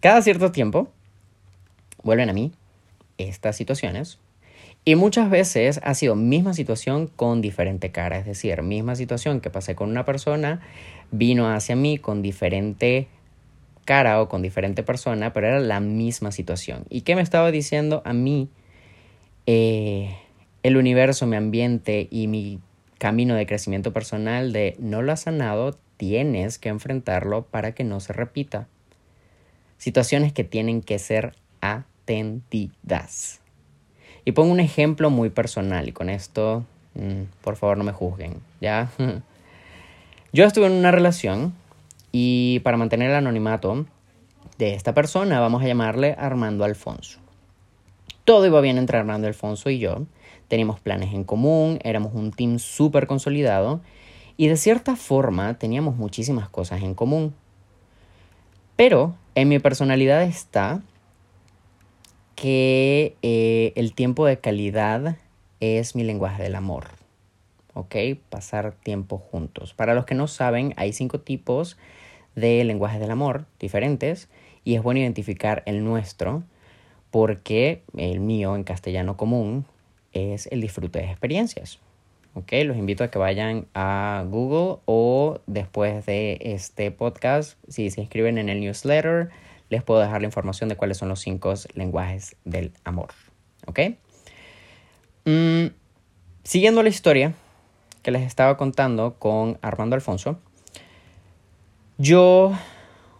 Cada 0.00 0.22
cierto 0.22 0.52
tiempo 0.52 0.88
vuelven 2.02 2.30
a 2.30 2.32
mí 2.32 2.50
estas 3.18 3.56
situaciones 3.56 4.18
y 4.86 4.94
muchas 4.94 5.28
veces 5.28 5.80
ha 5.84 5.92
sido 5.92 6.16
misma 6.16 6.54
situación 6.54 7.08
con 7.08 7.42
diferente 7.42 7.92
cara, 7.92 8.18
es 8.18 8.24
decir, 8.24 8.62
misma 8.62 8.96
situación 8.96 9.42
que 9.42 9.50
pasé 9.50 9.74
con 9.74 9.90
una 9.90 10.06
persona, 10.06 10.62
vino 11.10 11.50
hacia 11.50 11.76
mí 11.76 11.98
con 11.98 12.22
diferente 12.22 13.08
cara 13.84 14.20
o 14.20 14.28
con 14.28 14.42
diferente 14.42 14.82
persona, 14.82 15.32
pero 15.32 15.48
era 15.48 15.60
la 15.60 15.80
misma 15.80 16.32
situación. 16.32 16.84
¿Y 16.88 17.02
qué 17.02 17.16
me 17.16 17.22
estaba 17.22 17.50
diciendo 17.50 18.02
a 18.04 18.12
mí 18.12 18.48
eh, 19.46 20.16
el 20.62 20.76
universo, 20.76 21.26
mi 21.26 21.36
ambiente 21.36 22.08
y 22.10 22.26
mi 22.26 22.60
camino 22.98 23.34
de 23.34 23.46
crecimiento 23.46 23.92
personal 23.92 24.52
de 24.52 24.76
no 24.78 25.02
lo 25.02 25.12
has 25.12 25.22
sanado, 25.22 25.78
tienes 25.96 26.58
que 26.58 26.68
enfrentarlo 26.68 27.42
para 27.42 27.72
que 27.72 27.84
no 27.84 28.00
se 28.00 28.12
repita? 28.12 28.68
Situaciones 29.78 30.32
que 30.32 30.44
tienen 30.44 30.82
que 30.82 30.98
ser 30.98 31.34
atendidas. 31.60 33.40
Y 34.24 34.32
pongo 34.32 34.52
un 34.52 34.60
ejemplo 34.60 35.10
muy 35.10 35.30
personal 35.30 35.88
y 35.88 35.92
con 35.92 36.10
esto, 36.10 36.64
mm, 36.94 37.22
por 37.40 37.56
favor, 37.56 37.78
no 37.78 37.84
me 37.84 37.92
juzguen, 37.92 38.40
¿ya? 38.60 38.90
Yo 40.32 40.44
estuve 40.44 40.66
en 40.66 40.72
una 40.72 40.92
relación 40.92 41.54
y 42.12 42.60
para 42.60 42.76
mantener 42.76 43.10
el 43.10 43.16
anonimato 43.16 43.86
de 44.58 44.74
esta 44.74 44.94
persona, 44.94 45.40
vamos 45.40 45.62
a 45.62 45.66
llamarle 45.66 46.14
Armando 46.18 46.64
Alfonso. 46.64 47.18
Todo 48.24 48.46
iba 48.46 48.60
bien 48.60 48.78
entre 48.78 48.98
Armando 48.98 49.26
Alfonso 49.26 49.70
y 49.70 49.78
yo. 49.78 50.06
Teníamos 50.48 50.80
planes 50.80 51.14
en 51.14 51.24
común, 51.24 51.78
éramos 51.82 52.12
un 52.14 52.32
team 52.32 52.58
súper 52.58 53.06
consolidado 53.06 53.80
y 54.36 54.48
de 54.48 54.56
cierta 54.56 54.96
forma 54.96 55.54
teníamos 55.58 55.96
muchísimas 55.96 56.48
cosas 56.48 56.82
en 56.82 56.94
común. 56.94 57.34
Pero 58.76 59.14
en 59.34 59.48
mi 59.48 59.58
personalidad 59.58 60.22
está 60.22 60.82
que 62.34 63.16
eh, 63.22 63.72
el 63.76 63.92
tiempo 63.92 64.26
de 64.26 64.38
calidad 64.38 65.16
es 65.60 65.94
mi 65.94 66.04
lenguaje 66.04 66.42
del 66.42 66.54
amor. 66.54 66.84
¿Ok? 67.74 67.94
Pasar 68.30 68.72
tiempo 68.72 69.18
juntos. 69.18 69.74
Para 69.74 69.94
los 69.94 70.06
que 70.06 70.14
no 70.14 70.26
saben, 70.26 70.72
hay 70.76 70.92
cinco 70.92 71.20
tipos 71.20 71.76
de 72.34 72.64
lenguajes 72.64 73.00
del 73.00 73.10
amor 73.10 73.46
diferentes 73.58 74.28
y 74.64 74.74
es 74.74 74.82
bueno 74.82 75.00
identificar 75.00 75.62
el 75.66 75.84
nuestro 75.84 76.42
porque 77.10 77.82
el 77.96 78.20
mío 78.20 78.54
en 78.56 78.64
castellano 78.64 79.16
común 79.16 79.66
es 80.12 80.46
el 80.46 80.60
disfrute 80.60 81.00
de 81.00 81.06
experiencias. 81.06 81.78
¿Ok? 82.34 82.52
Los 82.64 82.76
invito 82.76 83.02
a 83.02 83.08
que 83.08 83.18
vayan 83.18 83.66
a 83.74 84.24
Google 84.28 84.80
o 84.84 85.40
después 85.46 86.06
de 86.06 86.38
este 86.40 86.92
podcast, 86.92 87.58
si 87.68 87.90
se 87.90 88.00
inscriben 88.00 88.38
en 88.38 88.48
el 88.48 88.60
newsletter, 88.60 89.30
les 89.68 89.82
puedo 89.82 90.00
dejar 90.00 90.20
la 90.20 90.26
información 90.26 90.68
de 90.68 90.76
cuáles 90.76 90.96
son 90.96 91.08
los 91.08 91.20
cinco 91.20 91.54
lenguajes 91.74 92.36
del 92.44 92.72
amor. 92.84 93.08
¿Ok? 93.66 93.80
Mm, 95.24 95.66
siguiendo 96.44 96.82
la 96.82 96.88
historia 96.88 97.34
que 98.02 98.10
les 98.12 98.22
estaba 98.22 98.56
contando 98.56 99.16
con 99.18 99.58
Armando 99.60 99.96
Alfonso, 99.96 100.38
yo 102.00 102.52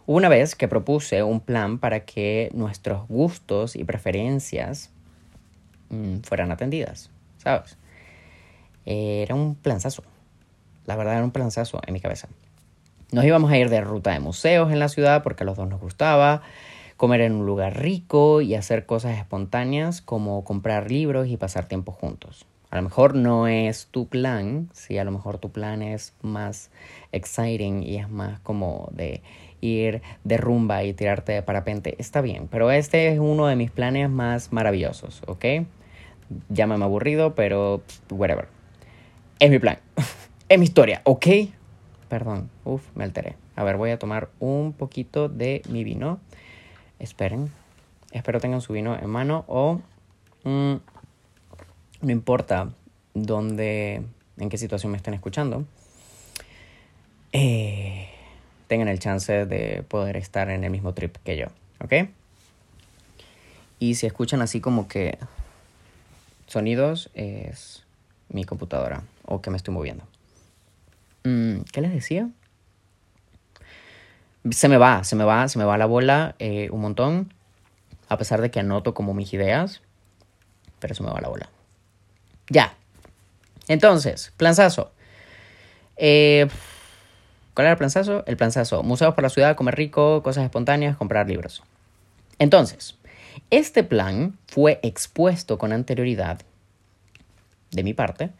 una 0.06 0.30
vez 0.30 0.54
que 0.54 0.68
propuse 0.68 1.22
un 1.22 1.40
plan 1.40 1.78
para 1.78 2.06
que 2.06 2.50
nuestros 2.54 3.06
gustos 3.08 3.76
y 3.76 3.84
preferencias 3.84 4.90
mm, 5.90 6.20
fueran 6.20 6.50
atendidas, 6.50 7.10
¿sabes? 7.36 7.76
Era 8.86 9.34
un 9.34 9.54
planzazo. 9.54 10.02
La 10.86 10.96
verdad 10.96 11.16
era 11.16 11.24
un 11.24 11.30
planzazo 11.30 11.80
en 11.86 11.92
mi 11.92 12.00
cabeza. 12.00 12.28
Nos 13.12 13.24
íbamos 13.26 13.50
a 13.52 13.58
ir 13.58 13.68
de 13.68 13.82
ruta 13.82 14.12
de 14.12 14.20
museos 14.20 14.72
en 14.72 14.78
la 14.78 14.88
ciudad 14.88 15.22
porque 15.22 15.44
a 15.44 15.46
los 15.46 15.58
dos 15.58 15.68
nos 15.68 15.80
gustaba, 15.80 16.40
comer 16.96 17.20
en 17.20 17.34
un 17.34 17.44
lugar 17.44 17.78
rico 17.78 18.40
y 18.40 18.54
hacer 18.54 18.86
cosas 18.86 19.18
espontáneas 19.18 20.00
como 20.00 20.42
comprar 20.42 20.90
libros 20.90 21.28
y 21.28 21.36
pasar 21.36 21.66
tiempo 21.66 21.92
juntos. 21.92 22.46
A 22.70 22.76
lo 22.76 22.82
mejor 22.82 23.16
no 23.16 23.48
es 23.48 23.88
tu 23.90 24.06
plan, 24.06 24.70
sí, 24.72 24.96
a 24.96 25.02
lo 25.02 25.10
mejor 25.10 25.38
tu 25.38 25.50
plan 25.50 25.82
es 25.82 26.14
más 26.22 26.70
exciting 27.10 27.82
y 27.82 27.96
es 27.96 28.08
más 28.08 28.38
como 28.40 28.88
de 28.92 29.22
ir 29.60 30.02
de 30.22 30.36
rumba 30.36 30.84
y 30.84 30.94
tirarte 30.94 31.32
de 31.32 31.42
parapente. 31.42 31.96
Está 31.98 32.20
bien, 32.20 32.46
pero 32.48 32.70
este 32.70 33.08
es 33.08 33.18
uno 33.18 33.48
de 33.48 33.56
mis 33.56 33.72
planes 33.72 34.08
más 34.08 34.52
maravillosos, 34.52 35.22
¿ok? 35.26 35.44
Llámame 36.48 36.84
aburrido, 36.84 37.34
pero 37.34 37.82
whatever. 38.08 38.46
Es 39.40 39.50
mi 39.50 39.58
plan. 39.58 39.78
es 40.48 40.58
mi 40.58 40.64
historia, 40.64 41.02
¿ok? 41.04 41.26
Perdón, 42.08 42.50
uff, 42.64 42.86
me 42.94 43.02
alteré. 43.02 43.34
A 43.56 43.64
ver, 43.64 43.78
voy 43.78 43.90
a 43.90 43.98
tomar 43.98 44.30
un 44.38 44.74
poquito 44.74 45.28
de 45.28 45.62
mi 45.68 45.82
vino. 45.82 46.20
Esperen. 47.00 47.50
Espero 48.12 48.40
tengan 48.40 48.60
su 48.60 48.72
vino 48.72 48.96
en 48.96 49.10
mano 49.10 49.44
o... 49.48 49.80
Mm, 50.44 50.76
no 52.00 52.10
importa 52.10 52.70
dónde, 53.14 54.02
en 54.38 54.48
qué 54.48 54.58
situación 54.58 54.92
me 54.92 54.96
estén 54.96 55.14
escuchando. 55.14 55.64
Eh, 57.32 58.08
tengan 58.66 58.88
el 58.88 58.98
chance 58.98 59.46
de 59.46 59.84
poder 59.88 60.16
estar 60.16 60.50
en 60.50 60.64
el 60.64 60.70
mismo 60.70 60.94
trip 60.94 61.16
que 61.24 61.36
yo, 61.36 61.46
¿ok? 61.82 62.08
Y 63.78 63.94
si 63.94 64.06
escuchan 64.06 64.42
así 64.42 64.60
como 64.60 64.88
que 64.88 65.18
sonidos, 66.46 67.10
es 67.14 67.84
mi 68.28 68.44
computadora 68.44 69.02
o 69.24 69.40
que 69.40 69.50
me 69.50 69.56
estoy 69.56 69.72
moviendo. 69.74 70.04
Mm, 71.24 71.60
¿Qué 71.72 71.80
les 71.80 71.92
decía? 71.92 72.28
Se 74.50 74.68
me 74.68 74.78
va, 74.78 75.04
se 75.04 75.16
me 75.16 75.24
va, 75.24 75.48
se 75.48 75.58
me 75.58 75.64
va 75.64 75.78
la 75.78 75.86
bola 75.86 76.34
eh, 76.38 76.68
un 76.70 76.80
montón. 76.80 77.32
A 78.08 78.18
pesar 78.18 78.40
de 78.40 78.50
que 78.50 78.60
anoto 78.60 78.94
como 78.94 79.14
mis 79.14 79.32
ideas. 79.32 79.82
Pero 80.78 80.94
se 80.94 81.02
me 81.02 81.10
va 81.10 81.20
la 81.20 81.28
bola. 81.28 81.50
Ya. 82.50 82.74
Entonces, 83.68 84.32
planzazo. 84.36 84.92
Eh, 85.96 86.46
¿Cuál 87.54 87.66
era 87.66 87.72
el 87.72 87.78
planzazo? 87.78 88.24
El 88.26 88.36
planzazo. 88.36 88.82
Museos 88.82 89.14
por 89.14 89.22
la 89.22 89.30
ciudad, 89.30 89.56
comer 89.56 89.76
rico, 89.76 90.22
cosas 90.22 90.44
espontáneas, 90.44 90.96
comprar 90.96 91.28
libros. 91.28 91.62
Entonces, 92.38 92.96
este 93.50 93.84
plan 93.84 94.36
fue 94.46 94.80
expuesto 94.82 95.56
con 95.56 95.72
anterioridad 95.72 96.40
de 97.70 97.82
mi 97.82 97.94
parte. 97.94 98.30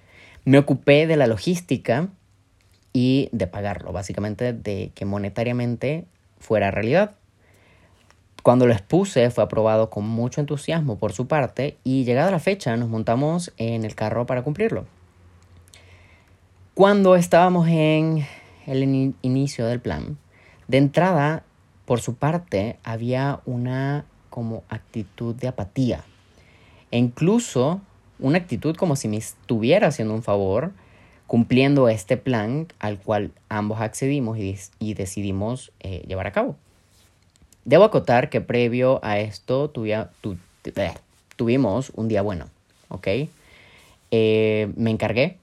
Me 0.45 0.59
ocupé 0.59 1.07
de 1.07 1.17
la 1.17 1.27
logística 1.27 2.09
y 2.93 3.29
de 3.33 3.47
pagarlo, 3.47 3.93
básicamente 3.93 4.53
de 4.53 4.91
que 4.95 5.05
monetariamente 5.05 6.07
fuera 6.41 6.71
realidad. 6.71 7.13
Cuando 8.43 8.67
lo 8.67 8.73
expuse 8.73 9.31
fue 9.31 9.45
aprobado 9.45 9.91
con 9.91 10.09
mucho 10.09 10.41
entusiasmo 10.41 10.99
por 10.99 11.13
su 11.13 11.27
parte 11.27 11.77
y 11.85 12.05
llegada 12.05 12.31
la 12.31 12.39
fecha 12.39 12.75
nos 12.77 12.89
montamos 12.89 13.53
en 13.59 13.85
el 13.85 13.95
carro 13.95 14.27
para 14.27 14.43
cumplirlo. 14.43 14.87
Cuando 16.75 17.17
estábamos 17.17 17.69
en 17.69 18.27
el 18.67 19.15
inicio 19.21 19.67
del 19.67 19.81
plan, 19.81 20.17
de 20.69 20.79
entrada, 20.79 21.43
por 21.85 22.01
su 22.01 22.15
parte, 22.15 22.79
había 22.85 23.41
una 23.45 24.07
como 24.31 24.63
actitud 24.69 25.35
de 25.35 25.49
apatía. 25.49 26.05
E 26.91 26.99
incluso 26.99 27.81
una 28.19 28.39
actitud 28.39 28.77
como 28.77 28.97
si 28.97 29.09
me 29.09 29.17
estuviera 29.17 29.89
haciendo 29.89 30.15
un 30.15 30.23
favor 30.23 30.73
cumpliendo 31.27 31.89
este 31.89 32.17
plan 32.17 32.69
al 32.79 32.99
cual 32.99 33.33
ambos 33.49 33.81
accedimos 33.81 34.39
y, 34.39 34.95
decidimos 34.95 35.73
eh, 35.81 36.05
llevar 36.07 36.27
a 36.27 36.33
cabo. 36.33 36.57
Debo 37.71 37.85
acotar 37.85 38.31
que 38.31 38.41
previo 38.41 38.99
a 39.05 39.21
esto 39.21 39.73
eh, 39.85 40.95
tuvimos 41.37 41.93
un 41.95 42.09
día 42.09 42.21
bueno, 42.21 42.47
¿ok? 42.89 43.07
Eh, 44.11 44.73
me 44.75 44.91
encargué 44.91 45.37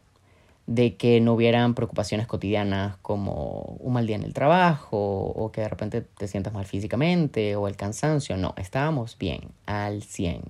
de 0.65 0.98
que 0.98 1.22
no 1.22 1.36
hubieran 1.36 1.74
preocupaciones 1.74 2.27
cotidianas 2.27 2.98
como 2.98 3.77
un 3.79 3.93
mal 3.93 4.05
día 4.05 4.17
en 4.17 4.24
el 4.24 4.34
trabajo 4.34 4.98
o 4.98 5.53
que 5.53 5.62
de 5.62 5.69
repente 5.69 6.01
te 6.01 6.27
sientas 6.27 6.51
mal 6.51 6.65
físicamente 6.65 7.55
o 7.55 7.69
el 7.69 7.77
cansancio. 7.77 8.36
No, 8.36 8.53
estábamos 8.57 9.17
bien, 9.17 9.43
al 9.65 10.03
100. 10.03 10.41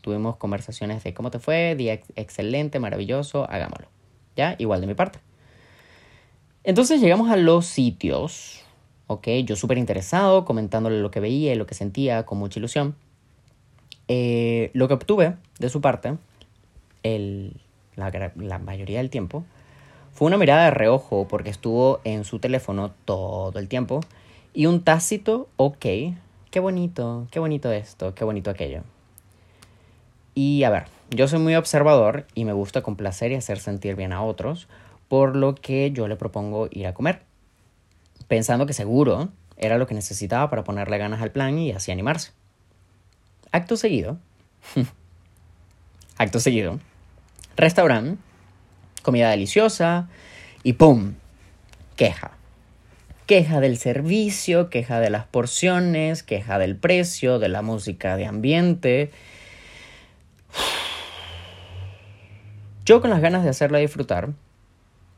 Tuvimos 0.00 0.36
conversaciones 0.36 1.02
de 1.02 1.14
cómo 1.14 1.32
te 1.32 1.40
fue, 1.40 1.74
día 1.74 1.94
excelente, 2.14 2.78
maravilloso, 2.78 3.44
hagámoslo. 3.50 3.88
¿ya? 4.36 4.54
Igual 4.58 4.82
de 4.82 4.86
mi 4.86 4.94
parte. 4.94 5.18
Entonces 6.62 7.00
llegamos 7.00 7.28
a 7.28 7.36
los 7.36 7.66
sitios, 7.66 8.62
¿ok? 9.08 9.28
Yo 9.44 9.56
súper 9.56 9.78
interesado, 9.78 10.44
comentándole 10.44 11.00
lo 11.00 11.10
que 11.10 11.18
veía 11.18 11.52
y 11.52 11.56
lo 11.56 11.66
que 11.66 11.74
sentía 11.74 12.24
con 12.24 12.38
mucha 12.38 12.60
ilusión. 12.60 12.94
Eh, 14.06 14.70
lo 14.74 14.86
que 14.86 14.94
obtuve 14.94 15.34
de 15.58 15.68
su 15.68 15.80
parte, 15.80 16.16
el, 17.02 17.60
la, 17.96 18.32
la 18.36 18.58
mayoría 18.58 18.98
del 18.98 19.10
tiempo, 19.10 19.44
fue 20.12 20.26
una 20.26 20.36
mirada 20.36 20.64
de 20.64 20.70
reojo 20.70 21.26
porque 21.28 21.50
estuvo 21.50 22.00
en 22.04 22.24
su 22.24 22.38
teléfono 22.38 22.92
todo 23.04 23.58
el 23.58 23.68
tiempo 23.68 24.00
y 24.54 24.66
un 24.66 24.82
tácito, 24.82 25.48
ok, 25.56 25.86
qué 26.50 26.60
bonito, 26.60 27.26
qué 27.30 27.38
bonito 27.38 27.70
esto, 27.70 28.14
qué 28.14 28.24
bonito 28.24 28.50
aquello. 28.50 28.82
Y 30.34 30.64
a 30.64 30.70
ver, 30.70 30.84
yo 31.10 31.28
soy 31.28 31.38
muy 31.38 31.54
observador 31.54 32.26
y 32.34 32.44
me 32.44 32.52
gusta 32.52 32.82
complacer 32.82 33.32
y 33.32 33.36
hacer 33.36 33.58
sentir 33.58 33.96
bien 33.96 34.12
a 34.12 34.22
otros, 34.22 34.68
por 35.08 35.36
lo 35.36 35.54
que 35.54 35.90
yo 35.90 36.08
le 36.08 36.16
propongo 36.16 36.68
ir 36.70 36.86
a 36.86 36.94
comer, 36.94 37.22
pensando 38.28 38.66
que 38.66 38.72
seguro 38.72 39.30
era 39.56 39.78
lo 39.78 39.86
que 39.86 39.94
necesitaba 39.94 40.48
para 40.50 40.64
ponerle 40.64 40.98
ganas 40.98 41.20
al 41.20 41.32
plan 41.32 41.58
y 41.58 41.72
así 41.72 41.90
animarse. 41.90 42.32
Acto 43.50 43.76
seguido, 43.76 44.18
acto 46.18 46.38
seguido, 46.38 46.78
restaurante, 47.56 48.20
comida 49.02 49.30
deliciosa 49.30 50.08
y 50.62 50.74
¡pum! 50.74 51.14
Queja. 51.96 52.32
Queja 53.26 53.60
del 53.60 53.76
servicio, 53.76 54.70
queja 54.70 55.00
de 55.00 55.10
las 55.10 55.26
porciones, 55.26 56.22
queja 56.22 56.58
del 56.58 56.76
precio, 56.76 57.38
de 57.38 57.48
la 57.48 57.60
música 57.62 58.16
de 58.16 58.26
ambiente. 58.26 59.10
Yo 62.84 63.02
con 63.02 63.10
las 63.10 63.20
ganas 63.20 63.44
de 63.44 63.50
hacerla 63.50 63.78
disfrutar 63.78 64.30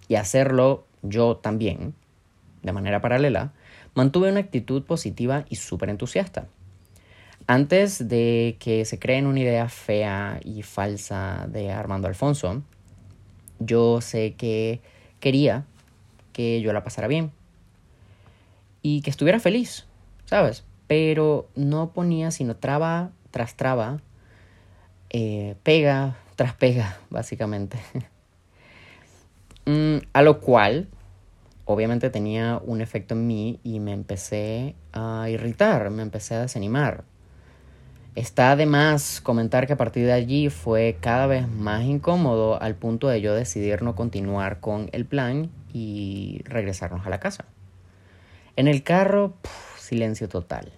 y 0.09 0.17
hacerlo 0.17 0.87
yo 1.03 1.37
también, 1.37 1.95
de 2.63 2.73
manera 2.73 3.01
paralela, 3.01 3.53
mantuve 3.95 4.31
una 4.31 4.41
actitud 4.41 4.83
positiva 4.85 5.45
y 5.49 5.57
súper 5.57 5.91
entusiasta. 5.91 6.47
Antes 7.47 8.09
de 8.09 8.57
que 8.61 8.85
se 8.85 8.99
creen 8.99 9.27
una 9.27 9.41
idea 9.41 9.69
fea 9.69 10.41
y 10.45 10.63
falsa 10.63 11.47
de 11.51 11.73
Armando 11.73 12.07
Alfonso, 12.07 12.63
yo 13.59 14.01
sé 14.01 14.35
que 14.35 14.81
quería 15.21 15.65
que 16.33 16.61
yo 16.61 16.73
la 16.73 16.85
pasara 16.85 17.09
bien 17.09 17.33
y 18.83 19.03
que 19.03 19.11
estuviera 19.11 19.41
feliz, 19.41 19.87
¿sabes? 20.27 20.65
Pero 20.87 21.49
no 21.55 21.93
ponía 21.93 22.31
sino 22.31 22.57
traba 22.57 23.11
tras 23.31 23.57
traba, 23.57 24.01
eh, 25.11 25.57
pega 25.63 26.17
tras 26.37 26.55
pega, 26.55 26.99
básicamente. 27.11 27.79
Mm, 29.67 29.99
a 30.15 30.23
lo 30.23 30.41
cual, 30.41 30.89
obviamente 31.73 32.11
tenía 32.11 32.61
un 32.65 32.81
efecto 32.81 33.15
en 33.15 33.27
mí 33.27 33.61
y 33.63 33.81
me 33.81 33.93
empecé 33.93 34.75
a 34.93 35.29
irritar, 35.31 35.91
me 35.91 36.03
empecé 36.03 36.35
a 36.35 36.41
desanimar. 36.41 37.05
Está 38.17 38.53
además 38.53 39.21
comentar 39.21 39.67
que 39.67 39.75
a 39.75 39.77
partir 39.77 40.05
de 40.05 40.13
allí 40.13 40.51
fue 40.51 40.97
cada 41.01 41.29
vez 41.29 41.49
más 41.49 41.85
incómodo 41.85 42.61
al 42.61 42.75
punto 42.75 43.07
de 43.09 43.21
yo 43.21 43.35
decidir 43.35 43.83
no 43.83 43.95
continuar 43.95 44.59
con 44.59 44.91
el 44.93 45.07
plan 45.07 45.51
y 45.73 46.43
regresarnos 46.45 47.07
a 47.07 47.11
la 47.11 47.21
casa. 47.21 47.45
En 48.57 48.67
el 48.67 48.83
carro, 48.83 49.35
silencio 49.79 50.29
total. 50.29 50.73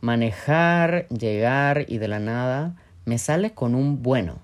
Manejar, 0.00 1.06
llegar 1.08 1.86
y 1.88 1.98
de 1.98 2.08
la 2.08 2.18
nada 2.18 2.74
me 3.04 3.18
sale 3.18 3.52
con 3.54 3.76
un 3.76 4.02
bueno. 4.02 4.40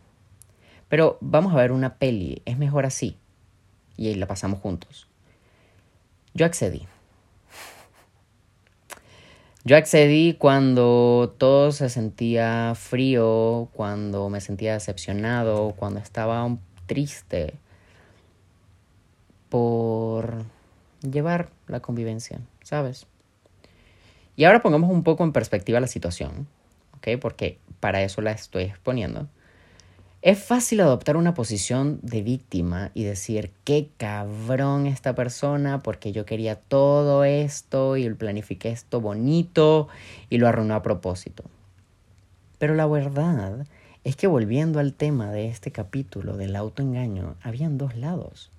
Pero 0.88 1.18
vamos 1.20 1.52
a 1.52 1.56
ver 1.56 1.72
una 1.72 1.96
peli, 1.96 2.42
es 2.44 2.56
mejor 2.58 2.86
así. 2.86 3.18
Y 3.96 4.14
la 4.14 4.26
pasamos 4.26 4.60
juntos. 4.60 5.08
Yo 6.34 6.46
accedí. 6.46 6.86
Yo 9.64 9.76
accedí 9.76 10.34
cuando 10.34 11.36
todo 11.38 11.70
se 11.70 11.88
sentía 11.88 12.74
frío, 12.74 13.68
cuando 13.74 14.28
me 14.28 14.40
sentía 14.40 14.72
decepcionado, 14.72 15.74
cuando 15.76 16.00
estaba 16.00 16.56
triste 16.86 17.54
por 19.48 20.44
llevar 21.02 21.50
la 21.68 21.80
convivencia, 21.80 22.40
¿sabes? 22.64 23.06
Y 24.34 24.44
ahora 24.44 24.62
pongamos 24.62 24.90
un 24.90 25.04
poco 25.04 25.22
en 25.22 25.32
perspectiva 25.32 25.78
la 25.78 25.86
situación, 25.86 26.48
¿ok? 26.96 27.20
Porque 27.20 27.58
para 27.78 28.02
eso 28.02 28.20
la 28.20 28.32
estoy 28.32 28.64
exponiendo. 28.64 29.28
Es 30.22 30.38
fácil 30.38 30.80
adoptar 30.80 31.16
una 31.16 31.34
posición 31.34 31.98
de 32.00 32.22
víctima 32.22 32.92
y 32.94 33.02
decir, 33.02 33.50
qué 33.64 33.88
cabrón 33.96 34.86
esta 34.86 35.16
persona 35.16 35.82
porque 35.82 36.12
yo 36.12 36.24
quería 36.24 36.54
todo 36.54 37.24
esto 37.24 37.96
y 37.96 38.08
planifiqué 38.14 38.70
esto 38.70 39.00
bonito 39.00 39.88
y 40.30 40.38
lo 40.38 40.46
arruinó 40.46 40.76
a 40.76 40.82
propósito. 40.84 41.42
Pero 42.58 42.76
la 42.76 42.86
verdad 42.86 43.66
es 44.04 44.14
que 44.14 44.28
volviendo 44.28 44.78
al 44.78 44.94
tema 44.94 45.32
de 45.32 45.48
este 45.48 45.72
capítulo 45.72 46.36
del 46.36 46.54
autoengaño, 46.54 47.34
habían 47.42 47.76
dos 47.76 47.96
lados. 47.96 48.52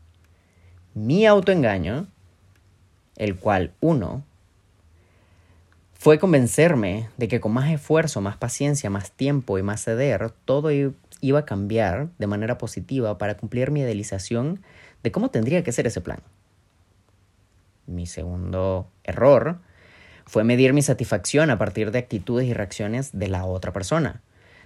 Mi 0.94 1.26
autoengaño, 1.26 2.08
el 3.16 3.38
cual 3.38 3.72
uno 3.80 4.24
fue 6.04 6.20
convencerme 6.20 7.08
de 7.16 7.30
que 7.30 7.40
con 7.40 7.54
más 7.54 7.72
esfuerzo, 7.72 8.20
más 8.20 8.36
paciencia, 8.36 8.90
más 8.90 9.12
tiempo 9.12 9.58
y 9.58 9.64
más 9.64 9.86
ceder, 9.86 10.32
todo 10.44 10.70
iba 11.24 11.40
a 11.40 11.46
cambiar 11.46 12.10
de 12.20 12.28
manera 12.28 12.58
positiva 12.58 13.18
para 13.18 13.38
cumplir 13.38 13.72
mi 13.72 13.80
idealización 13.80 14.62
de 15.04 15.12
cómo 15.12 15.32
tendría 15.32 15.64
que 15.64 15.72
ser 15.72 15.88
ese 15.88 16.02
plan. 16.02 16.20
Mi 17.88 18.06
segundo 18.06 18.90
error 19.04 19.60
fue 20.26 20.44
medir 20.44 20.74
mi 20.74 20.82
satisfacción 20.82 21.50
a 21.50 21.58
partir 21.58 21.92
de 21.92 22.00
actitudes 22.00 22.48
y 22.48 22.54
reacciones 22.54 23.18
de 23.18 23.30
la 23.30 23.46
otra 23.46 23.72
persona, 23.72 24.22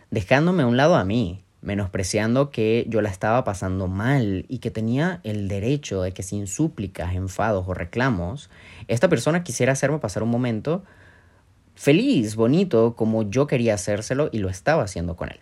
dejándome 0.09 0.63
a 0.63 0.67
un 0.67 0.77
lado 0.77 0.95
a 0.95 1.05
mí, 1.05 1.43
menospreciando 1.61 2.49
que 2.49 2.85
yo 2.87 3.01
la 3.01 3.09
estaba 3.09 3.43
pasando 3.43 3.87
mal 3.87 4.45
y 4.47 4.57
que 4.59 4.71
tenía 4.71 5.19
el 5.23 5.47
derecho 5.47 6.01
de 6.01 6.11
que 6.11 6.23
sin 6.23 6.47
súplicas, 6.47 7.13
enfados 7.13 7.67
o 7.67 7.73
reclamos, 7.75 8.49
esta 8.87 9.09
persona 9.09 9.43
quisiera 9.43 9.73
hacerme 9.73 9.99
pasar 9.99 10.23
un 10.23 10.29
momento 10.29 10.83
feliz, 11.75 12.35
bonito, 12.35 12.95
como 12.95 13.29
yo 13.29 13.45
quería 13.45 13.75
hacérselo 13.75 14.29
y 14.31 14.39
lo 14.39 14.49
estaba 14.49 14.83
haciendo 14.83 15.15
con 15.15 15.29
él. 15.29 15.39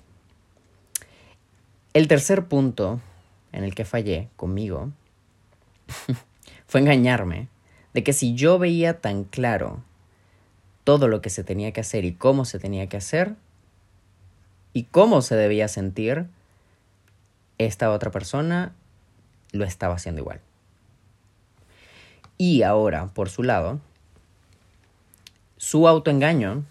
El 1.95 2.09
tercer 2.09 2.47
punto 2.47 2.99
en 3.53 3.63
el 3.63 3.73
que 3.73 3.85
fallé 3.85 4.27
conmigo 4.35 4.91
fue 6.67 6.81
engañarme 6.81 7.47
de 7.93 8.03
que 8.03 8.11
si 8.11 8.35
yo 8.35 8.59
veía 8.59 8.99
tan 8.99 9.23
claro 9.23 9.81
todo 10.83 11.07
lo 11.07 11.21
que 11.21 11.29
se 11.29 11.45
tenía 11.45 11.71
que 11.71 11.79
hacer 11.79 12.03
y 12.03 12.13
cómo 12.13 12.43
se 12.43 12.59
tenía 12.59 12.89
que 12.89 12.97
hacer 12.97 13.35
y 14.73 14.83
cómo 14.83 15.21
se 15.21 15.37
debía 15.37 15.69
sentir, 15.69 16.25
esta 17.59 17.89
otra 17.91 18.11
persona 18.11 18.75
lo 19.53 19.63
estaba 19.63 19.95
haciendo 19.95 20.19
igual. 20.19 20.41
Y 22.37 22.63
ahora, 22.63 23.07
por 23.13 23.29
su 23.29 23.41
lado, 23.41 23.79
su 25.55 25.87
autoengaño 25.87 26.65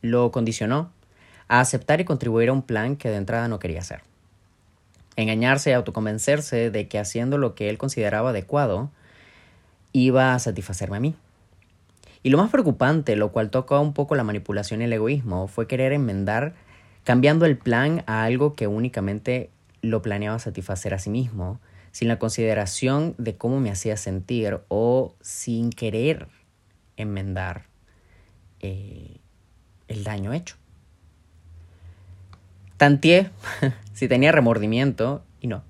lo 0.00 0.32
condicionó 0.32 0.90
a 1.48 1.60
aceptar 1.60 2.00
y 2.00 2.06
contribuir 2.06 2.48
a 2.48 2.54
un 2.54 2.62
plan 2.62 2.96
que 2.96 3.10
de 3.10 3.16
entrada 3.16 3.46
no 3.46 3.58
quería 3.58 3.80
hacer 3.80 4.10
engañarse 5.16 5.70
y 5.70 5.72
autoconvencerse 5.74 6.70
de 6.70 6.88
que 6.88 6.98
haciendo 6.98 7.38
lo 7.38 7.54
que 7.54 7.68
él 7.68 7.78
consideraba 7.78 8.30
adecuado 8.30 8.90
iba 9.92 10.34
a 10.34 10.38
satisfacerme 10.38 10.96
a 10.96 11.00
mí. 11.00 11.14
Y 12.22 12.30
lo 12.30 12.38
más 12.38 12.50
preocupante, 12.50 13.16
lo 13.16 13.32
cual 13.32 13.50
tocó 13.50 13.80
un 13.80 13.92
poco 13.92 14.14
la 14.14 14.24
manipulación 14.24 14.80
y 14.80 14.84
el 14.84 14.92
egoísmo, 14.92 15.48
fue 15.48 15.66
querer 15.66 15.92
enmendar 15.92 16.54
cambiando 17.04 17.46
el 17.46 17.58
plan 17.58 18.04
a 18.06 18.22
algo 18.22 18.54
que 18.54 18.68
únicamente 18.68 19.50
lo 19.80 20.02
planeaba 20.02 20.38
satisfacer 20.38 20.94
a 20.94 20.98
sí 20.98 21.10
mismo, 21.10 21.60
sin 21.90 22.08
la 22.08 22.18
consideración 22.18 23.14
de 23.18 23.36
cómo 23.36 23.58
me 23.58 23.70
hacía 23.70 23.96
sentir 23.96 24.60
o 24.68 25.14
sin 25.20 25.70
querer 25.70 26.28
enmendar 26.96 27.64
eh, 28.60 29.16
el 29.88 30.04
daño 30.04 30.32
hecho. 30.32 30.56
Tantié 32.76 33.30
si 33.92 34.08
tenía 34.08 34.32
remordimiento 34.32 35.22
y 35.40 35.46
no. 35.46 35.62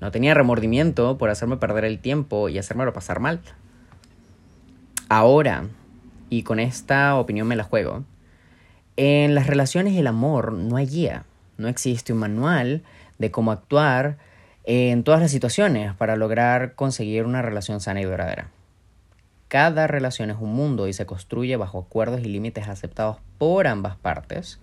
No 0.00 0.10
tenía 0.10 0.34
remordimiento 0.34 1.18
por 1.18 1.30
hacerme 1.30 1.56
perder 1.56 1.84
el 1.84 1.98
tiempo 1.98 2.48
y 2.48 2.58
hacérmelo 2.58 2.92
pasar 2.92 3.18
mal. 3.20 3.40
Ahora, 5.08 5.64
y 6.30 6.42
con 6.42 6.60
esta 6.60 7.16
opinión 7.16 7.48
me 7.48 7.56
la 7.56 7.64
juego, 7.64 8.04
en 8.96 9.34
las 9.34 9.46
relaciones 9.46 9.96
el 9.96 10.06
amor 10.06 10.52
no 10.52 10.76
hay 10.76 10.86
guía, 10.86 11.24
no 11.56 11.68
existe 11.68 12.12
un 12.12 12.20
manual 12.20 12.82
de 13.18 13.30
cómo 13.30 13.50
actuar 13.50 14.18
en 14.64 15.02
todas 15.02 15.20
las 15.20 15.30
situaciones 15.30 15.94
para 15.94 16.16
lograr 16.16 16.74
conseguir 16.74 17.24
una 17.24 17.42
relación 17.42 17.80
sana 17.80 18.00
y 18.00 18.04
duradera. 18.04 18.50
Cada 19.48 19.86
relación 19.86 20.30
es 20.30 20.36
un 20.38 20.52
mundo 20.52 20.88
y 20.88 20.92
se 20.92 21.06
construye 21.06 21.56
bajo 21.56 21.78
acuerdos 21.78 22.20
y 22.20 22.24
límites 22.24 22.68
aceptados 22.68 23.16
por 23.38 23.66
ambas 23.66 23.96
partes 23.96 24.60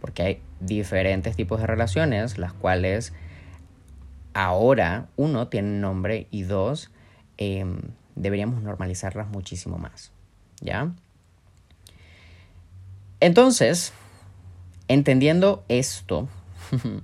porque 0.00 0.22
hay 0.22 0.42
diferentes 0.60 1.36
tipos 1.36 1.60
de 1.60 1.66
relaciones, 1.66 2.38
las 2.38 2.52
cuales 2.52 3.12
ahora, 4.34 5.08
uno, 5.16 5.48
tienen 5.48 5.80
nombre 5.80 6.26
y 6.30 6.42
dos, 6.42 6.90
em, 7.38 7.78
deberíamos 8.14 8.62
normalizarlas 8.62 9.28
muchísimo 9.28 9.78
más. 9.78 10.12
¿Ya? 10.60 10.92
Entonces, 13.20 13.92
entendiendo 14.88 15.64
esto 15.68 16.28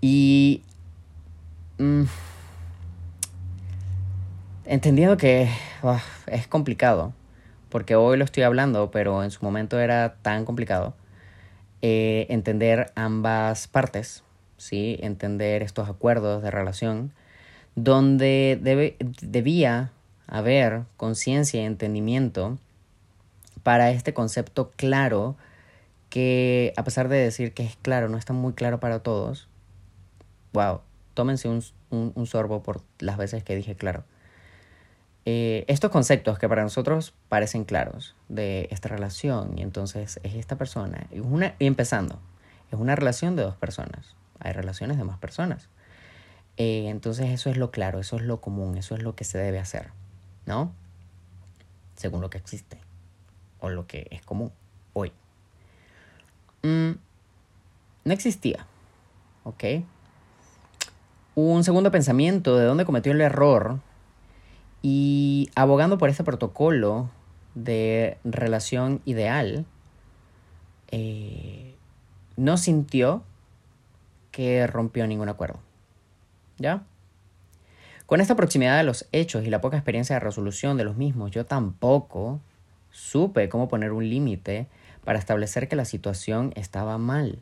y 0.00 0.62
mm, 1.78 2.04
entendiendo 4.64 5.16
que 5.16 5.50
es 6.26 6.46
complicado, 6.46 7.12
porque 7.68 7.94
hoy 7.94 8.16
lo 8.16 8.24
estoy 8.24 8.42
hablando, 8.42 8.90
pero 8.90 9.22
en 9.22 9.30
su 9.30 9.44
momento 9.44 9.78
era 9.78 10.16
tan 10.22 10.44
complicado 10.44 10.94
eh, 11.82 12.26
entender 12.30 12.92
ambas 12.94 13.68
partes, 13.68 14.24
¿sí? 14.56 14.98
entender 15.02 15.62
estos 15.62 15.88
acuerdos 15.88 16.42
de 16.42 16.50
relación, 16.50 17.12
donde 17.74 18.58
debe, 18.60 18.96
debía 19.20 19.92
haber 20.26 20.82
conciencia 20.96 21.62
y 21.62 21.64
entendimiento 21.64 22.58
para 23.62 23.90
este 23.90 24.14
concepto 24.14 24.70
claro 24.76 25.36
que 26.10 26.72
a 26.76 26.84
pesar 26.84 27.08
de 27.08 27.16
decir 27.16 27.52
que 27.52 27.64
es 27.64 27.76
claro, 27.76 28.08
no 28.08 28.18
está 28.18 28.32
muy 28.32 28.54
claro 28.54 28.80
para 28.80 29.00
todos, 29.00 29.48
wow, 30.52 30.80
tómense 31.14 31.48
un, 31.48 31.62
un, 31.90 32.26
sorbo 32.26 32.62
por 32.62 32.82
las 32.98 33.16
veces 33.16 33.44
que 33.44 33.56
dije 33.56 33.74
claro. 33.74 34.04
Eh, 35.30 35.66
estos 35.68 35.90
conceptos 35.90 36.38
que 36.38 36.48
para 36.48 36.62
nosotros 36.62 37.12
parecen 37.28 37.64
claros 37.64 38.16
de 38.30 38.66
esta 38.70 38.88
relación, 38.88 39.58
y 39.58 39.60
entonces 39.60 40.20
es 40.22 40.34
esta 40.36 40.56
persona, 40.56 41.06
y, 41.10 41.20
una, 41.20 41.54
y 41.58 41.66
empezando, 41.66 42.18
es 42.72 42.78
una 42.78 42.96
relación 42.96 43.36
de 43.36 43.42
dos 43.42 43.54
personas, 43.54 44.16
hay 44.40 44.54
relaciones 44.54 44.96
de 44.96 45.04
más 45.04 45.18
personas. 45.18 45.68
Eh, 46.56 46.86
entonces 46.88 47.28
eso 47.28 47.50
es 47.50 47.58
lo 47.58 47.70
claro, 47.70 48.00
eso 48.00 48.16
es 48.16 48.22
lo 48.22 48.40
común, 48.40 48.78
eso 48.78 48.94
es 48.94 49.02
lo 49.02 49.14
que 49.16 49.24
se 49.24 49.36
debe 49.36 49.58
hacer, 49.58 49.90
¿no? 50.46 50.72
Según 51.94 52.22
lo 52.22 52.30
que 52.30 52.38
existe 52.38 52.78
o 53.60 53.68
lo 53.68 53.86
que 53.86 54.06
es 54.10 54.22
común 54.22 54.50
hoy. 54.94 55.12
Mm, 56.62 56.92
no 58.06 58.12
existía, 58.14 58.64
¿ok? 59.44 59.64
Un 61.34 61.64
segundo 61.64 61.90
pensamiento 61.90 62.56
de 62.56 62.64
dónde 62.64 62.86
cometió 62.86 63.12
el 63.12 63.20
error 63.20 63.80
y 64.82 65.50
abogando 65.54 65.98
por 65.98 66.08
este 66.08 66.24
protocolo 66.24 67.10
de 67.54 68.18
relación 68.24 69.00
ideal, 69.04 69.66
eh, 70.90 71.74
no 72.36 72.56
sintió 72.56 73.22
que 74.30 74.66
rompió 74.66 75.06
ningún 75.06 75.28
acuerdo. 75.28 75.58
¿Ya? 76.58 76.84
Con 78.06 78.20
esta 78.20 78.36
proximidad 78.36 78.78
de 78.78 78.84
los 78.84 79.06
hechos 79.12 79.44
y 79.44 79.50
la 79.50 79.60
poca 79.60 79.76
experiencia 79.76 80.16
de 80.16 80.20
resolución 80.20 80.76
de 80.76 80.84
los 80.84 80.96
mismos, 80.96 81.30
yo 81.30 81.44
tampoco 81.44 82.40
supe 82.90 83.48
cómo 83.48 83.68
poner 83.68 83.92
un 83.92 84.08
límite 84.08 84.66
para 85.04 85.18
establecer 85.18 85.68
que 85.68 85.76
la 85.76 85.84
situación 85.84 86.52
estaba 86.56 86.98
mal. 86.98 87.40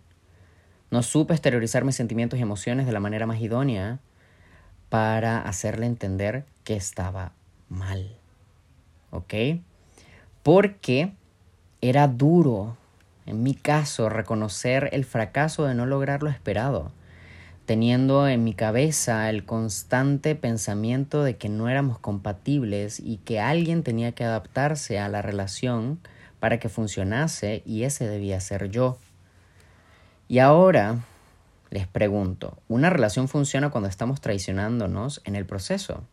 No 0.90 1.03
supe 1.03 1.35
exteriorizar 1.35 1.85
mis 1.85 1.96
sentimientos 1.96 2.38
y 2.38 2.42
emociones 2.42 2.87
de 2.87 2.92
la 2.92 3.01
manera 3.01 3.27
más 3.27 3.40
idónea 3.40 4.01
para 4.88 5.40
hacerle 5.40 5.87
entender 5.87 6.46
que 6.66 6.76
estaba 6.76 7.33
mal. 7.70 8.18
¿Ok? 9.11 9.33
Porque 10.42 11.14
era 11.81 12.09
duro, 12.09 12.76
en 13.24 13.42
mi 13.42 13.55
caso, 13.55 14.11
reconocer 14.11 14.90
el 14.92 15.07
fracaso 15.07 15.64
de 15.64 15.74
no 15.74 15.87
lograr 15.87 16.22
lo 16.22 16.29
esperado 16.29 16.92
teniendo 17.66 18.29
en 18.29 18.44
mi 18.44 18.55
cabeza 18.55 19.29
el 19.29 19.44
constante 19.44 20.37
pensamiento 20.37 21.24
de 21.24 21.37
que 21.37 21.48
no 21.48 21.68
éramos 21.68 21.98
compatibles 21.98 23.00
y 23.00 23.18
que 23.18 23.40
alguien 23.40 23.83
tenía 23.83 24.12
que 24.12 24.24
adaptarse 24.24 25.00
a 25.00 25.09
la 25.09 25.20
relación 25.20 25.98
para 26.38 26.61
que 26.61 26.68
funcionase 26.68 27.62
y 27.66 27.83
ese 27.83 28.09
debía 28.09 28.38
ser 28.40 28.70
yo. 28.70 28.98
Y 30.29 30.38
ahora 30.38 31.00
les 31.70 31.88
pregunto, 31.88 32.57
¿una 32.68 32.88
relación 32.88 33.26
funciona 33.26 33.70
cuando 33.70 33.88
estamos 33.88 34.20
traicionándonos 34.20 35.20
en 35.24 35.35
el 35.35 35.44
proceso? 35.44 36.05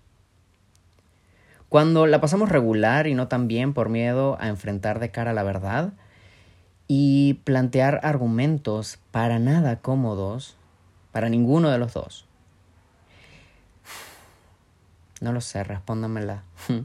Cuando 1.74 2.06
la 2.06 2.22
pasamos 2.22 2.50
regular 2.50 3.08
y 3.08 3.16
no 3.16 3.28
tan 3.28 3.48
bien 3.48 3.74
por 3.74 3.90
miedo 3.90 4.38
a 4.40 4.48
enfrentar 4.48 5.00
de 5.00 5.10
cara 5.10 5.34
la 5.34 5.42
verdad 5.42 5.94
y 6.88 7.40
plantear 7.46 8.00
argumentos 8.04 9.00
para 9.10 9.40
nada 9.40 9.78
cómodos 9.78 10.56
para 11.12 11.30
ninguno 11.30 11.72
de 11.72 11.80
los 11.80 11.96
dos. 11.96 12.28
No 15.20 15.34
lo 15.34 15.42
sé, 15.42 15.64
respóndamela. 15.64 16.44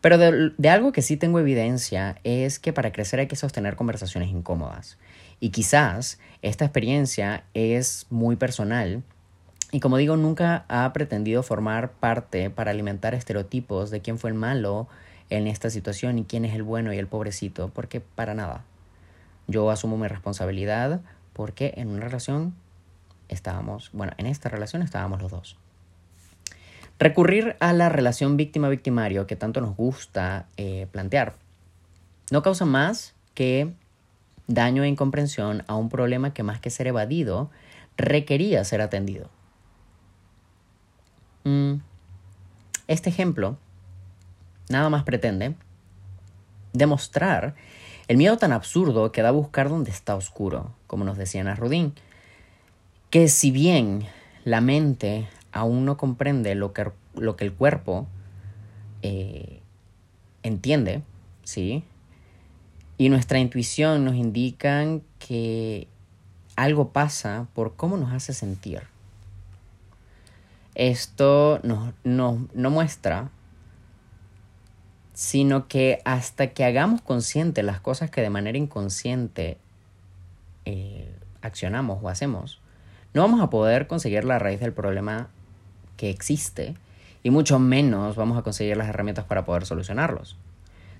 Pero 0.00 0.16
de, 0.16 0.70
algo 0.70 0.92
que 0.92 1.02
sí 1.02 1.18
tengo 1.18 1.38
evidencia 1.38 2.16
es 2.24 2.58
que 2.58 2.72
para 2.72 2.90
crecer 2.90 3.20
hay 3.20 3.26
que 3.26 3.36
sostener 3.36 3.76
conversaciones 3.76 4.30
incómodas. 4.30 4.96
Y 5.40 5.50
quizás 5.50 6.18
esta 6.40 6.64
experiencia 6.64 7.44
es 7.52 8.06
muy 8.08 8.36
personal 8.36 9.02
y 9.74 9.80
como 9.80 9.96
digo, 9.96 10.16
nunca 10.16 10.66
ha 10.68 10.92
pretendido 10.92 11.42
formar 11.42 11.90
parte 11.90 12.48
para 12.48 12.70
alimentar 12.70 13.12
estereotipos 13.12 13.90
de 13.90 14.02
quién 14.02 14.20
fue 14.20 14.30
el 14.30 14.36
malo 14.36 14.86
en 15.30 15.48
esta 15.48 15.68
situación 15.68 16.16
y 16.16 16.22
quién 16.22 16.44
es 16.44 16.54
el 16.54 16.62
bueno 16.62 16.92
y 16.92 16.98
el 16.98 17.08
pobrecito, 17.08 17.72
porque 17.74 18.00
para 18.00 18.34
nada. 18.34 18.62
Yo 19.48 19.68
asumo 19.72 19.96
mi 19.96 20.06
responsabilidad 20.06 21.00
porque 21.32 21.74
en 21.76 21.88
una 21.88 22.02
relación 22.02 22.54
estábamos, 23.28 23.90
bueno, 23.92 24.12
en 24.16 24.26
esta 24.26 24.48
relación 24.48 24.80
estábamos 24.80 25.20
los 25.20 25.32
dos. 25.32 25.56
Recurrir 27.00 27.56
a 27.58 27.72
la 27.72 27.88
relación 27.88 28.36
víctima-victimario 28.36 29.26
que 29.26 29.34
tanto 29.34 29.60
nos 29.60 29.74
gusta 29.74 30.46
eh, 30.56 30.86
plantear 30.92 31.34
no 32.30 32.44
causa 32.44 32.64
más 32.64 33.12
que 33.34 33.72
daño 34.46 34.84
e 34.84 34.88
incomprensión 34.88 35.64
a 35.66 35.74
un 35.74 35.88
problema 35.88 36.32
que 36.32 36.44
más 36.44 36.60
que 36.60 36.70
ser 36.70 36.86
evadido 36.86 37.50
requería 37.96 38.62
ser 38.62 38.80
atendido. 38.80 39.33
Mm, 41.44 41.74
este 42.88 43.10
ejemplo 43.10 43.58
nada 44.68 44.88
más 44.88 45.04
pretende 45.04 45.54
demostrar 46.72 47.54
el 48.08 48.16
miedo 48.16 48.36
tan 48.36 48.52
absurdo 48.52 49.12
que 49.12 49.22
da 49.22 49.30
buscar 49.30 49.68
donde 49.68 49.90
está 49.90 50.14
oscuro, 50.16 50.72
como 50.86 51.04
nos 51.04 51.16
decía 51.16 51.40
Ana 51.40 51.54
Rudín, 51.54 51.94
que 53.10 53.28
si 53.28 53.50
bien 53.50 54.06
la 54.44 54.60
mente 54.60 55.28
aún 55.52 55.84
no 55.84 55.96
comprende 55.96 56.54
lo 56.54 56.72
que, 56.72 56.90
lo 57.14 57.36
que 57.36 57.44
el 57.44 57.52
cuerpo 57.52 58.06
eh, 59.02 59.60
entiende, 60.42 61.02
¿sí? 61.44 61.84
Y 62.98 63.08
nuestra 63.08 63.38
intuición 63.38 64.04
nos 64.04 64.14
indican 64.14 65.02
que 65.18 65.88
algo 66.56 66.90
pasa 66.90 67.46
por 67.54 67.74
cómo 67.76 67.96
nos 67.96 68.12
hace 68.12 68.32
sentir. 68.32 68.82
Esto 70.74 71.60
no, 71.62 71.94
no 72.02 72.70
muestra, 72.70 73.30
sino 75.14 75.68
que 75.68 76.00
hasta 76.04 76.48
que 76.48 76.64
hagamos 76.64 77.00
consciente 77.00 77.62
las 77.62 77.80
cosas 77.80 78.10
que 78.10 78.20
de 78.20 78.30
manera 78.30 78.58
inconsciente 78.58 79.58
eh, 80.64 81.08
accionamos 81.40 82.00
o 82.02 82.08
hacemos, 82.08 82.60
no 83.14 83.22
vamos 83.22 83.40
a 83.40 83.48
poder 83.48 83.86
conseguir 83.86 84.24
la 84.24 84.40
raíz 84.40 84.58
del 84.58 84.72
problema 84.72 85.28
que 85.96 86.10
existe 86.10 86.74
y 87.22 87.30
mucho 87.30 87.60
menos 87.60 88.16
vamos 88.16 88.36
a 88.36 88.42
conseguir 88.42 88.76
las 88.76 88.88
herramientas 88.88 89.24
para 89.24 89.44
poder 89.44 89.64
solucionarlos. 89.64 90.36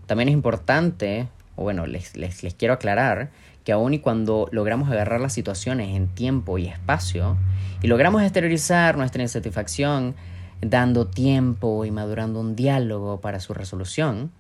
También 0.07 0.29
es 0.29 0.35
importante, 0.35 1.29
o 1.57 1.65
bueno, 1.65 1.87
les, 1.87 2.17
les, 2.17 2.45
les 2.45 2.55
quiero 2.55 2.75
aclarar 2.75 3.31
que 3.65 3.73
aun 3.73 3.95
y 3.95 3.99
cuando 3.99 4.49
logramos 4.53 4.91
agarrar 4.91 5.21
las 5.21 5.33
situaciones 5.33 5.97
en 5.97 6.09
tiempo 6.09 6.59
y 6.59 6.67
espacio 6.67 7.37
y 7.83 7.87
logramos 7.87 8.23
exteriorizar 8.23 8.97
nuestra 8.97 9.23
insatisfacción 9.23 10.15
dando 10.61 11.07
tiempo 11.07 11.85
y 11.85 11.91
madurando 11.91 12.41
un 12.41 12.57
diálogo 12.57 13.21
para 13.21 13.41
su 13.41 13.55
resolución, 13.55 14.31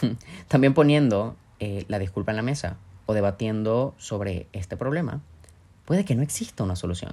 también 0.48 0.74
poniendo 0.74 1.36
eh, 1.60 1.84
la 1.88 1.98
disculpa 1.98 2.32
en 2.32 2.36
la 2.36 2.42
mesa 2.42 2.76
o 3.06 3.14
debatiendo 3.14 3.94
sobre 3.98 4.46
este 4.52 4.76
problema, 4.76 5.20
puede 5.84 6.04
que 6.04 6.14
no 6.14 6.22
exista 6.22 6.64
una 6.64 6.76
solución. 6.76 7.12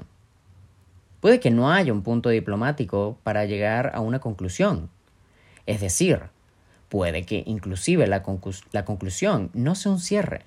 Puede 1.22 1.40
que 1.40 1.50
no 1.50 1.72
haya 1.72 1.94
un 1.94 2.04
punto 2.04 2.30
diplomático 2.30 3.18
para 3.24 3.46
llegar 3.46 3.92
a 3.96 4.02
una 4.02 4.20
conclusión. 4.20 4.90
Es 5.66 5.82
decir, 5.82 6.20
puede 6.90 7.24
que 7.26 7.44
inclusive 7.48 8.06
la, 8.06 8.22
conclusión 8.22 9.50
no 9.54 9.74
sea 9.76 9.94
un 9.94 10.00
cierre. 10.00 10.42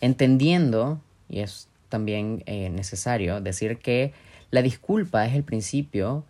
Entendiendo, 0.00 1.00
y 1.28 1.40
es 1.40 1.68
también 1.88 2.42
eh, 2.46 2.70
necesario 2.70 3.40
decir 3.40 3.78
que 3.78 4.12
la 4.50 4.62
disculpa 4.62 5.26
es 5.26 5.34
el 5.34 5.44
principio 5.44 6.24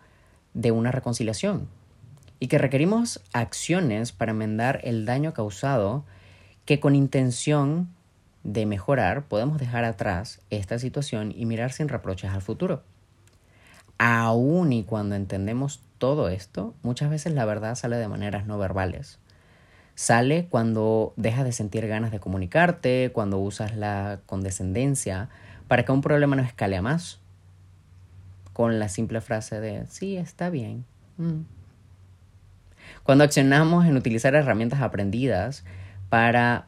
de 0.53 0.71
una 0.71 0.91
reconciliación 0.91 1.67
y 2.39 2.47
que 2.47 2.57
requerimos 2.57 3.21
acciones 3.33 4.11
para 4.11 4.31
enmendar 4.31 4.79
el 4.83 5.05
daño 5.05 5.33
causado 5.33 6.03
que 6.65 6.79
con 6.79 6.95
intención 6.95 7.89
de 8.43 8.65
mejorar, 8.65 9.23
podemos 9.23 9.59
dejar 9.59 9.83
atrás 9.83 10.39
esta 10.49 10.79
situación 10.79 11.33
y 11.35 11.45
mirar 11.45 11.71
sin 11.71 11.89
reproches 11.89 12.31
al 12.31 12.41
futuro. 12.41 12.83
Aún 13.97 14.71
y 14.71 14.83
cuando 14.83 15.15
entendemos 15.15 15.81
todo 15.97 16.29
esto, 16.29 16.73
muchas 16.81 17.09
veces 17.09 17.33
la 17.33 17.45
verdad 17.45 17.75
sale 17.75 17.97
de 17.97 18.07
maneras 18.07 18.47
no 18.47 18.57
verbales. 18.57 19.19
Sale 19.99 20.47
cuando 20.49 21.11
dejas 21.17 21.43
de 21.43 21.51
sentir 21.51 21.85
ganas 21.85 22.09
de 22.09 22.21
comunicarte, 22.21 23.11
cuando 23.11 23.37
usas 23.37 23.75
la 23.75 24.21
condescendencia 24.27 25.27
para 25.67 25.83
que 25.83 25.91
un 25.91 25.99
problema 25.99 26.37
no 26.37 26.41
escale 26.41 26.77
a 26.77 26.81
más. 26.81 27.19
Con 28.53 28.79
la 28.79 28.87
simple 28.87 29.19
frase 29.19 29.59
de, 29.59 29.87
sí, 29.87 30.15
está 30.15 30.49
bien. 30.49 30.85
Mm. 31.17 31.41
Cuando 33.03 33.25
accionamos 33.25 33.87
en 33.87 33.97
utilizar 33.97 34.35
herramientas 34.35 34.79
aprendidas 34.79 35.65
para 36.07 36.67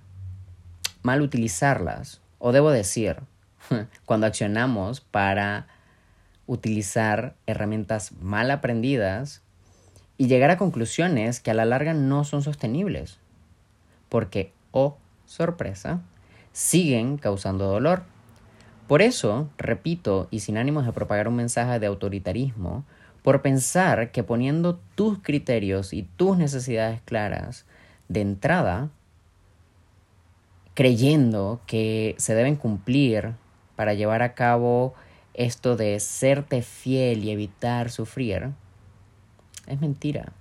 mal 1.01 1.21
utilizarlas, 1.21 2.19
o 2.37 2.51
debo 2.51 2.69
decir, 2.69 3.21
cuando 4.05 4.27
accionamos 4.27 4.99
para 4.99 5.67
utilizar 6.47 7.35
herramientas 7.47 8.11
mal 8.11 8.51
aprendidas 8.51 9.41
y 10.17 10.27
llegar 10.27 10.51
a 10.51 10.57
conclusiones 10.57 11.39
que 11.39 11.49
a 11.49 11.53
la 11.53 11.63
larga 11.63 11.93
no 11.93 12.25
son 12.25 12.41
sostenibles. 12.43 13.20
Porque, 14.11 14.51
oh 14.71 14.97
sorpresa, 15.25 16.01
siguen 16.51 17.15
causando 17.17 17.65
dolor. 17.65 18.03
Por 18.89 19.01
eso, 19.01 19.47
repito, 19.57 20.27
y 20.31 20.41
sin 20.41 20.57
ánimos 20.57 20.85
de 20.85 20.91
propagar 20.91 21.29
un 21.29 21.37
mensaje 21.37 21.79
de 21.79 21.87
autoritarismo, 21.87 22.83
por 23.23 23.41
pensar 23.41 24.11
que 24.11 24.21
poniendo 24.21 24.81
tus 24.95 25.19
criterios 25.19 25.93
y 25.93 26.03
tus 26.03 26.37
necesidades 26.37 26.99
claras 27.05 27.65
de 28.09 28.19
entrada, 28.19 28.89
creyendo 30.73 31.61
que 31.65 32.15
se 32.17 32.35
deben 32.35 32.57
cumplir 32.57 33.35
para 33.77 33.93
llevar 33.93 34.23
a 34.23 34.33
cabo 34.33 34.93
esto 35.33 35.77
de 35.77 36.01
serte 36.01 36.63
fiel 36.63 37.23
y 37.23 37.31
evitar 37.31 37.91
sufrir, 37.91 38.49
es 39.67 39.79
mentira. 39.79 40.33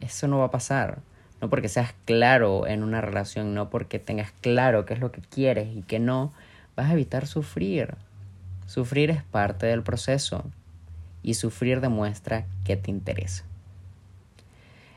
Eso 0.00 0.28
no 0.28 0.38
va 0.38 0.44
a 0.44 0.50
pasar. 0.52 1.00
No 1.40 1.48
porque 1.48 1.68
seas 1.68 1.94
claro 2.04 2.66
en 2.66 2.82
una 2.82 3.00
relación, 3.00 3.54
no 3.54 3.70
porque 3.70 3.98
tengas 3.98 4.32
claro 4.40 4.84
qué 4.84 4.94
es 4.94 5.00
lo 5.00 5.10
que 5.12 5.22
quieres 5.22 5.74
y 5.74 5.82
qué 5.82 5.98
no, 5.98 6.32
vas 6.76 6.90
a 6.90 6.92
evitar 6.92 7.26
sufrir. 7.26 7.94
Sufrir 8.66 9.10
es 9.10 9.22
parte 9.22 9.66
del 9.66 9.82
proceso 9.82 10.44
y 11.22 11.34
sufrir 11.34 11.80
demuestra 11.80 12.46
que 12.64 12.76
te 12.76 12.90
interesa. 12.90 13.44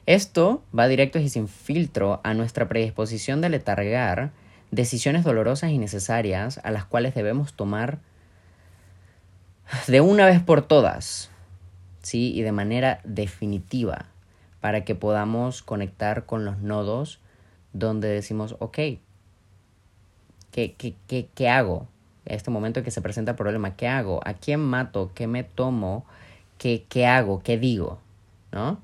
Esto 0.05 0.63
va 0.77 0.87
directo 0.87 1.17
y 1.17 1.29
sin 1.29 1.47
filtro 1.47 2.19
a 2.23 2.33
nuestra 2.33 2.67
predisposición 2.67 3.39
de 3.39 3.49
letargar 3.49 4.31
decisiones 4.69 5.23
dolorosas 5.23 5.71
y 5.71 5.77
necesarias 5.77 6.59
a 6.63 6.71
las 6.71 6.83
cuales 6.83 7.15
debemos 7.15 7.53
tomar 7.53 7.99
de 9.87 10.01
una 10.01 10.25
vez 10.25 10.41
por 10.41 10.61
todas, 10.61 11.29
¿sí? 12.01 12.33
Y 12.33 12.41
de 12.41 12.51
manera 12.51 12.99
definitiva, 13.03 14.07
para 14.63 14.85
que 14.85 14.95
podamos 14.95 15.61
conectar 15.61 16.25
con 16.25 16.45
los 16.45 16.59
nodos 16.59 17.19
donde 17.73 18.07
decimos, 18.07 18.55
ok, 18.59 18.77
¿qué, 20.51 20.73
qué, 20.77 20.95
qué, 21.05 21.27
qué 21.35 21.49
hago? 21.49 21.89
En 22.23 22.37
este 22.37 22.49
momento 22.49 22.79
en 22.79 22.85
que 22.85 22.91
se 22.91 23.01
presenta 23.01 23.31
el 23.31 23.37
problema, 23.37 23.75
¿qué 23.75 23.89
hago? 23.89 24.21
¿A 24.23 24.35
quién 24.35 24.61
mato? 24.61 25.11
¿Qué 25.13 25.27
me 25.27 25.43
tomo? 25.43 26.05
¿Qué, 26.57 26.85
qué 26.87 27.05
hago? 27.05 27.43
¿Qué 27.43 27.57
digo? 27.57 27.99
¿No? 28.53 28.79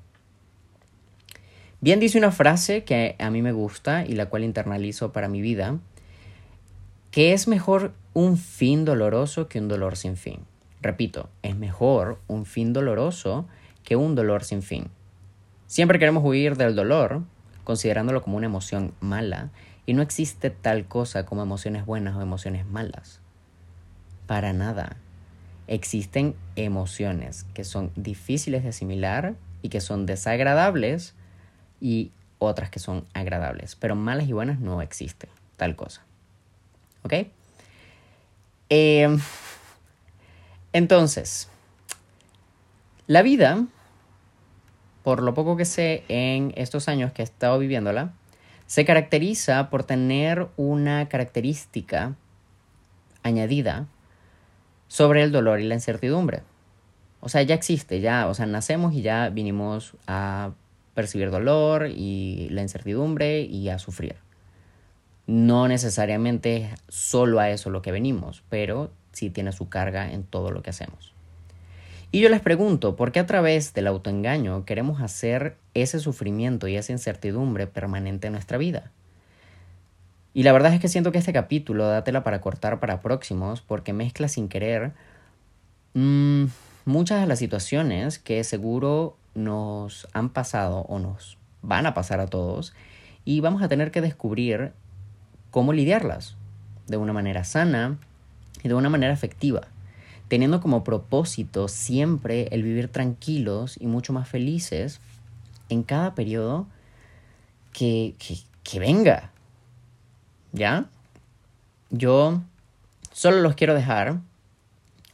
Bien 1.80 1.98
dice 1.98 2.18
una 2.18 2.30
frase 2.30 2.84
que 2.84 3.16
a 3.18 3.30
mí 3.30 3.40
me 3.40 3.52
gusta 3.52 4.04
y 4.04 4.12
la 4.12 4.26
cual 4.26 4.44
internalizo 4.44 5.12
para 5.12 5.28
mi 5.28 5.40
vida, 5.40 5.78
que 7.10 7.32
es 7.32 7.48
mejor 7.48 7.94
un 8.12 8.36
fin 8.36 8.84
doloroso 8.84 9.48
que 9.48 9.60
un 9.60 9.68
dolor 9.68 9.96
sin 9.96 10.18
fin. 10.18 10.40
Repito, 10.82 11.30
es 11.42 11.56
mejor 11.56 12.20
un 12.26 12.44
fin 12.44 12.74
doloroso 12.74 13.48
que 13.82 13.96
un 13.96 14.14
dolor 14.14 14.44
sin 14.44 14.60
fin. 14.60 14.90
Siempre 15.70 16.00
queremos 16.00 16.24
huir 16.24 16.56
del 16.56 16.74
dolor, 16.74 17.22
considerándolo 17.62 18.22
como 18.22 18.36
una 18.36 18.46
emoción 18.46 18.92
mala, 18.98 19.50
y 19.86 19.94
no 19.94 20.02
existe 20.02 20.50
tal 20.50 20.84
cosa 20.86 21.24
como 21.24 21.44
emociones 21.44 21.86
buenas 21.86 22.16
o 22.16 22.20
emociones 22.20 22.66
malas. 22.66 23.20
Para 24.26 24.52
nada. 24.52 24.96
Existen 25.68 26.34
emociones 26.56 27.46
que 27.54 27.62
son 27.62 27.92
difíciles 27.94 28.64
de 28.64 28.70
asimilar 28.70 29.36
y 29.62 29.68
que 29.68 29.80
son 29.80 30.06
desagradables 30.06 31.14
y 31.80 32.10
otras 32.40 32.68
que 32.70 32.80
son 32.80 33.06
agradables. 33.14 33.76
Pero 33.76 33.94
malas 33.94 34.26
y 34.26 34.32
buenas 34.32 34.58
no 34.58 34.82
existe 34.82 35.28
tal 35.56 35.76
cosa. 35.76 36.02
¿Ok? 37.04 37.28
Em, 38.70 39.20
entonces, 40.72 41.48
la 43.06 43.22
vida, 43.22 43.66
por 45.02 45.22
lo 45.22 45.34
poco 45.34 45.56
que 45.56 45.64
sé 45.64 46.04
en 46.08 46.52
estos 46.56 46.88
años 46.88 47.12
que 47.12 47.22
he 47.22 47.24
estado 47.24 47.58
viviéndola, 47.58 48.12
se 48.66 48.84
caracteriza 48.84 49.70
por 49.70 49.84
tener 49.84 50.48
una 50.56 51.08
característica 51.08 52.14
añadida 53.22 53.86
sobre 54.88 55.22
el 55.22 55.32
dolor 55.32 55.60
y 55.60 55.64
la 55.64 55.74
incertidumbre. 55.74 56.42
O 57.20 57.28
sea, 57.28 57.42
ya 57.42 57.54
existe, 57.54 58.00
ya, 58.00 58.28
o 58.28 58.34
sea, 58.34 58.46
nacemos 58.46 58.94
y 58.94 59.02
ya 59.02 59.28
vinimos 59.28 59.94
a 60.06 60.52
percibir 60.94 61.30
dolor 61.30 61.88
y 61.88 62.48
la 62.50 62.62
incertidumbre 62.62 63.42
y 63.42 63.68
a 63.68 63.78
sufrir. 63.78 64.16
No 65.26 65.68
necesariamente 65.68 66.70
solo 66.88 67.40
a 67.40 67.50
eso 67.50 67.70
lo 67.70 67.82
que 67.82 67.92
venimos, 67.92 68.42
pero 68.48 68.90
sí 69.12 69.30
tiene 69.30 69.52
su 69.52 69.68
carga 69.68 70.12
en 70.12 70.24
todo 70.24 70.50
lo 70.50 70.62
que 70.62 70.70
hacemos. 70.70 71.14
Y 72.12 72.20
yo 72.20 72.28
les 72.28 72.40
pregunto, 72.40 72.96
¿por 72.96 73.12
qué 73.12 73.20
a 73.20 73.26
través 73.26 73.72
del 73.72 73.86
autoengaño 73.86 74.64
queremos 74.64 75.00
hacer 75.00 75.56
ese 75.74 76.00
sufrimiento 76.00 76.66
y 76.66 76.76
esa 76.76 76.90
incertidumbre 76.92 77.68
permanente 77.68 78.26
en 78.26 78.32
nuestra 78.32 78.58
vida? 78.58 78.90
Y 80.34 80.42
la 80.42 80.52
verdad 80.52 80.74
es 80.74 80.80
que 80.80 80.88
siento 80.88 81.12
que 81.12 81.18
este 81.18 81.32
capítulo 81.32 81.86
dátela 81.86 82.24
para 82.24 82.40
cortar 82.40 82.80
para 82.80 83.00
próximos 83.00 83.60
porque 83.60 83.92
mezcla 83.92 84.28
sin 84.28 84.48
querer 84.48 84.92
mm, 85.94 86.46
muchas 86.84 87.20
de 87.20 87.26
las 87.26 87.38
situaciones 87.38 88.18
que 88.18 88.42
seguro 88.42 89.16
nos 89.34 90.08
han 90.12 90.30
pasado 90.30 90.80
o 90.88 90.98
nos 90.98 91.38
van 91.62 91.86
a 91.86 91.94
pasar 91.94 92.20
a 92.20 92.26
todos 92.26 92.74
y 93.24 93.40
vamos 93.40 93.62
a 93.62 93.68
tener 93.68 93.90
que 93.90 94.00
descubrir 94.00 94.72
cómo 95.50 95.72
lidiarlas 95.72 96.36
de 96.86 96.96
una 96.96 97.12
manera 97.12 97.44
sana 97.44 97.98
y 98.62 98.68
de 98.68 98.74
una 98.74 98.88
manera 98.88 99.12
efectiva, 99.12 99.62
teniendo 100.30 100.60
como 100.60 100.84
propósito 100.84 101.66
siempre 101.66 102.46
el 102.52 102.62
vivir 102.62 102.86
tranquilos 102.86 103.76
y 103.80 103.88
mucho 103.88 104.12
más 104.12 104.28
felices 104.28 105.00
en 105.68 105.82
cada 105.82 106.14
periodo 106.14 106.68
que, 107.72 108.14
que, 108.62 108.78
venga. 108.78 109.32
¿Ya? 110.52 110.86
Yo 111.90 112.42
solo 113.10 113.40
los 113.40 113.56
quiero 113.56 113.74
dejar 113.74 114.20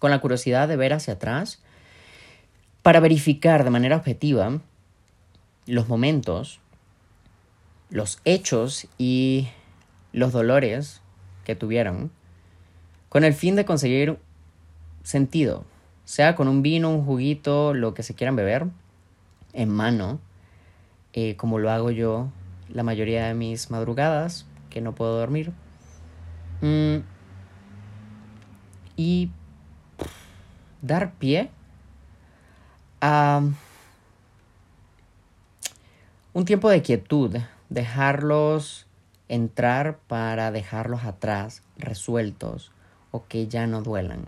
con 0.00 0.10
la 0.10 0.18
curiosidad 0.18 0.68
de 0.68 0.76
ver 0.76 0.92
hacia 0.92 1.14
atrás 1.14 1.62
para 2.82 3.00
verificar 3.00 3.64
de 3.64 3.70
manera 3.70 3.96
objetiva 3.96 4.60
los 5.64 5.88
momentos, 5.88 6.60
los 7.88 8.20
hechos 8.26 8.86
y 8.98 9.48
los 10.12 10.32
dolores 10.32 11.00
que 11.44 11.56
tuvieron 11.56 12.10
con 13.08 13.24
el 13.24 13.32
fin 13.32 13.56
de 13.56 13.64
conseguir 13.64 14.18
sentido, 15.06 15.64
sea 16.04 16.34
con 16.34 16.48
un 16.48 16.62
vino, 16.62 16.90
un 16.90 17.04
juguito, 17.04 17.74
lo 17.74 17.94
que 17.94 18.02
se 18.02 18.14
quieran 18.14 18.34
beber, 18.34 18.66
en 19.52 19.68
mano, 19.68 20.18
eh, 21.12 21.36
como 21.36 21.60
lo 21.60 21.70
hago 21.70 21.92
yo 21.92 22.28
la 22.68 22.82
mayoría 22.82 23.26
de 23.28 23.34
mis 23.34 23.70
madrugadas, 23.70 24.46
que 24.68 24.80
no 24.80 24.96
puedo 24.96 25.16
dormir. 25.16 25.52
Mm, 26.60 26.96
y 28.96 29.30
dar 30.82 31.12
pie 31.12 31.50
un 36.32 36.44
tiempo 36.44 36.68
de 36.68 36.82
quietud, 36.82 37.36
dejarlos 37.68 38.88
entrar 39.28 39.98
para 40.08 40.50
dejarlos 40.50 41.04
atrás, 41.04 41.62
resueltos 41.78 42.72
o 43.12 43.26
que 43.26 43.46
ya 43.46 43.68
no 43.68 43.82
duelan. 43.82 44.24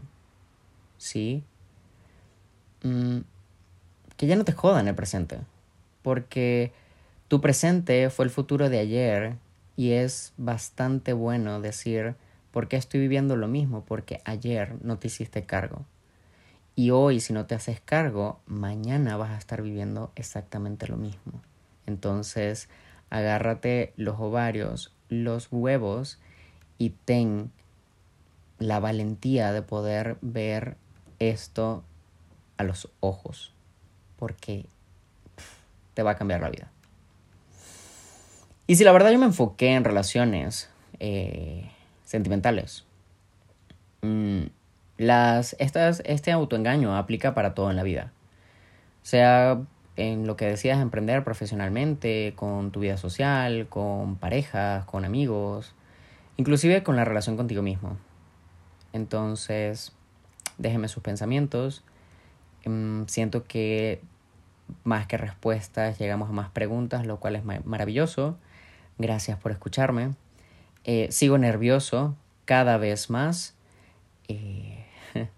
¿Sí? 0.99 1.43
Mm, 2.83 3.21
que 4.17 4.27
ya 4.27 4.37
no 4.37 4.45
te 4.45 4.53
jodan 4.53 4.89
el 4.89 4.95
presente. 4.95 5.39
Porque 6.03 6.73
tu 7.29 7.41
presente 7.41 8.11
fue 8.11 8.25
el 8.25 8.31
futuro 8.31 8.69
de 8.69 8.79
ayer 8.79 9.37
y 9.77 9.93
es 9.93 10.33
bastante 10.37 11.13
bueno 11.13 11.61
decir, 11.61 12.17
¿por 12.51 12.69
qué 12.69 12.77
estoy 12.77 13.01
viviendo 13.01 13.37
lo 13.37 13.49
mismo? 13.49 13.85
Porque 13.85 14.21
ayer 14.25 14.75
no 14.83 14.99
te 14.99 15.07
hiciste 15.07 15.45
cargo. 15.45 15.87
Y 16.75 16.91
hoy, 16.91 17.21
si 17.21 17.33
no 17.33 17.47
te 17.47 17.55
haces 17.55 17.81
cargo, 17.81 18.41
mañana 18.47 19.17
vas 19.17 19.31
a 19.31 19.39
estar 19.39 19.63
viviendo 19.63 20.13
exactamente 20.15 20.87
lo 20.87 20.97
mismo. 20.97 21.43
Entonces, 21.87 22.69
agárrate 23.11 23.93
los 23.97 24.21
ovarios, 24.21 24.95
los 25.09 25.49
huevos 25.51 26.19
y 26.79 26.91
ten 26.91 27.51
la 28.59 28.81
valentía 28.81 29.53
de 29.53 29.63
poder 29.63 30.19
ver 30.21 30.77
esto 31.19 31.85
a 32.57 32.65
los 32.65 32.89
ojos, 33.01 33.53
porque 34.17 34.67
te 35.95 36.03
va 36.03 36.13
a 36.13 36.17
cambiar 36.17 36.41
la 36.41 36.51
vida. 36.51 36.71
Y 38.67 38.77
si 38.77 38.85
la 38.85 38.93
verdad 38.93 39.11
yo 39.11 39.19
me 39.19 39.27
enfoqué 39.27 39.75
en 39.75 39.85
relaciones 39.85 40.69
eh, 41.01 41.71
sentimentales, 42.05 42.85
mm, 44.03 44.43
las, 44.99 45.57
estas, 45.59 46.03
este 46.05 46.33
autoengaño 46.33 46.97
aplica 46.97 47.35
para 47.35 47.55
todo 47.55 47.71
en 47.71 47.77
la 47.77 47.83
vida. 47.83 48.13
Sea 49.03 49.61
en 49.97 50.27
lo 50.27 50.37
que 50.37 50.47
decidas 50.47 50.81
emprender 50.81 51.25
profesionalmente, 51.25 52.35
con 52.37 52.71
tu 52.71 52.81
vida 52.81 52.97
social, 52.97 53.67
con 53.69 54.17
parejas, 54.17 54.85
con 54.85 55.05
amigos, 55.05 55.75
inclusive 56.37 56.83
con 56.83 56.95
la 56.95 57.05
relación 57.05 57.37
contigo 57.37 57.63
mismo. 57.63 57.97
Entonces, 58.93 59.93
déjeme 60.59 60.89
sus 60.89 61.03
pensamientos. 61.03 61.85
Em, 62.65 63.07
siento 63.07 63.45
que 63.45 64.03
más 64.85 65.07
que 65.07 65.17
respuestas, 65.17 65.99
llegamos 65.99 66.29
a 66.29 66.33
más 66.33 66.51
preguntas, 66.51 67.07
lo 67.07 67.19
cual 67.21 67.37
es 67.37 67.45
maravilloso. 67.65 68.37
Gracias 68.99 69.39
por 69.39 69.53
escucharme. 69.53 70.15
Eh, 70.85 71.09
sigo 71.11 71.39
nervioso 71.39 72.17
cada 72.45 72.77
vez 72.79 73.11
más. 73.11 73.57
Eh, 74.29 74.85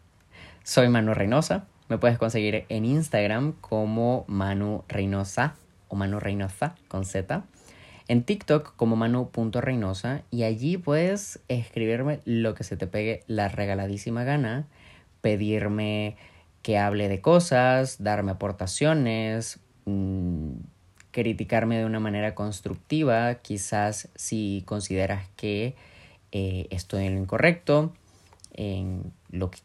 soy 0.64 0.88
Manu 0.88 1.14
Reynosa. 1.14 1.66
Me 1.88 1.98
puedes 1.98 2.18
conseguir 2.18 2.64
en 2.68 2.84
Instagram 2.84 3.52
como 3.60 4.24
Manu 4.28 4.84
Reynosa 4.88 5.56
o 5.88 5.96
Manu 5.96 6.20
Reynosa 6.20 6.76
con 6.88 7.04
Z. 7.04 7.44
En 8.06 8.24
TikTok 8.24 8.74
como 8.74 8.96
manu.reynosa 8.96 10.22
y 10.30 10.42
allí 10.42 10.76
puedes 10.76 11.40
escribirme 11.48 12.20
lo 12.24 12.54
que 12.54 12.64
se 12.64 12.76
te 12.76 12.88
pegue 12.88 13.22
la 13.28 13.48
regaladísima 13.48 14.24
gana, 14.24 14.66
pedirme 15.20 16.16
que 16.62 16.78
hable 16.78 17.08
de 17.08 17.20
cosas, 17.20 18.02
darme 18.02 18.32
aportaciones, 18.32 19.60
mm, 19.86 20.52
criticarme 21.10 21.78
de 21.78 21.84
una 21.84 22.00
manera 22.00 22.34
constructiva, 22.34 23.36
quizás 23.36 24.08
si 24.14 24.62
consideras 24.66 25.28
que 25.36 25.74
eh, 26.32 26.66
estoy 26.70 27.06
en 27.06 27.16
lo 27.16 27.22
incorrecto, 27.22 27.92
en 28.52 29.12
lo 29.30 29.50
que 29.50 29.58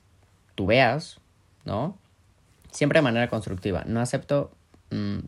tú 0.55 0.65
veas, 0.65 1.19
¿no? 1.65 1.97
Siempre 2.71 2.99
de 2.99 3.03
manera 3.03 3.29
constructiva. 3.29 3.83
No 3.85 3.99
acepto 3.99 4.51
mm, 4.89 5.19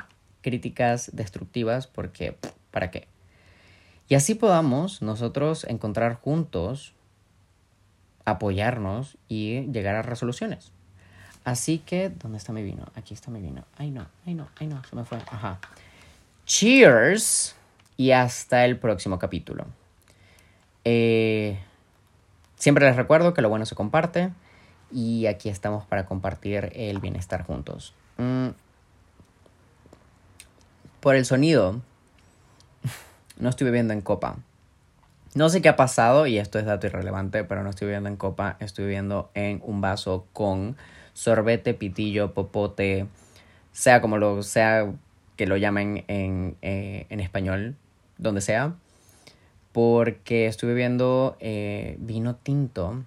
críticas 0.41 1.11
destructivas 1.13 1.87
porque, 1.87 2.37
¿para 2.71 2.89
qué? 2.89 3.07
Y 4.09 4.15
así 4.15 4.35
podamos 4.35 5.01
nosotros 5.01 5.65
encontrar 5.65 6.15
juntos, 6.15 6.93
apoyarnos 8.27 9.17
y 9.29 9.61
llegar 9.71 9.95
a 9.95 10.01
resoluciones. 10.01 10.71
Así 11.45 11.79
que, 11.79 12.09
¿dónde 12.09 12.37
está 12.37 12.51
mi 12.51 12.61
vino? 12.61 12.85
Aquí 12.95 13.13
está 13.13 13.31
mi 13.31 13.39
vino. 13.39 13.63
Ay, 13.77 13.89
no, 13.89 14.05
ay, 14.25 14.33
no, 14.33 14.49
ay, 14.59 14.67
no, 14.67 14.83
se 14.83 14.95
me 14.97 15.05
fue. 15.05 15.17
Ajá. 15.31 15.59
Cheers 16.45 17.55
y 17.95 18.11
hasta 18.11 18.65
el 18.65 18.77
próximo 18.77 19.17
capítulo. 19.17 19.65
Eh, 20.83 21.57
siempre 22.57 22.85
les 22.85 22.97
recuerdo 22.97 23.33
que 23.33 23.41
lo 23.41 23.47
bueno 23.47 23.65
se 23.65 23.75
comparte 23.75 24.31
y 24.91 25.25
aquí 25.27 25.47
estamos 25.47 25.85
para 25.85 26.05
compartir 26.05 26.71
el 26.75 26.99
bienestar 26.99 27.45
juntos. 27.45 27.93
Mm. 28.17 28.49
Por 30.99 31.15
el 31.15 31.23
sonido, 31.23 31.81
no 33.37 33.47
estoy 33.47 33.65
bebiendo 33.65 33.93
en 33.93 34.01
copa. 34.01 34.37
No 35.35 35.49
sé 35.49 35.61
qué 35.61 35.69
ha 35.69 35.75
pasado 35.75 36.25
y 36.25 36.37
esto 36.37 36.57
es 36.57 36.65
dato 36.65 36.87
irrelevante, 36.87 37.43
pero 37.43 37.63
no 37.63 37.69
estoy 37.69 37.87
bebiendo 37.87 38.09
en 38.09 38.15
copa, 38.15 38.57
estoy 38.59 38.85
bebiendo 38.85 39.29
en 39.33 39.61
un 39.63 39.81
vaso 39.81 40.25
con 40.33 40.77
sorbete, 41.13 41.73
pitillo, 41.73 42.33
popote, 42.33 43.07
sea 43.71 44.01
como 44.01 44.17
lo 44.17 44.41
sea 44.43 44.91
que 45.35 45.45
lo 45.45 45.57
llamen 45.57 46.05
en, 46.07 46.55
eh, 46.61 47.05
en 47.09 47.19
español, 47.19 47.75
donde 48.17 48.41
sea, 48.41 48.75
porque 49.73 50.47
estuve 50.47 50.73
viendo 50.73 51.37
eh, 51.39 51.97
vino 51.99 52.35
tinto 52.35 53.03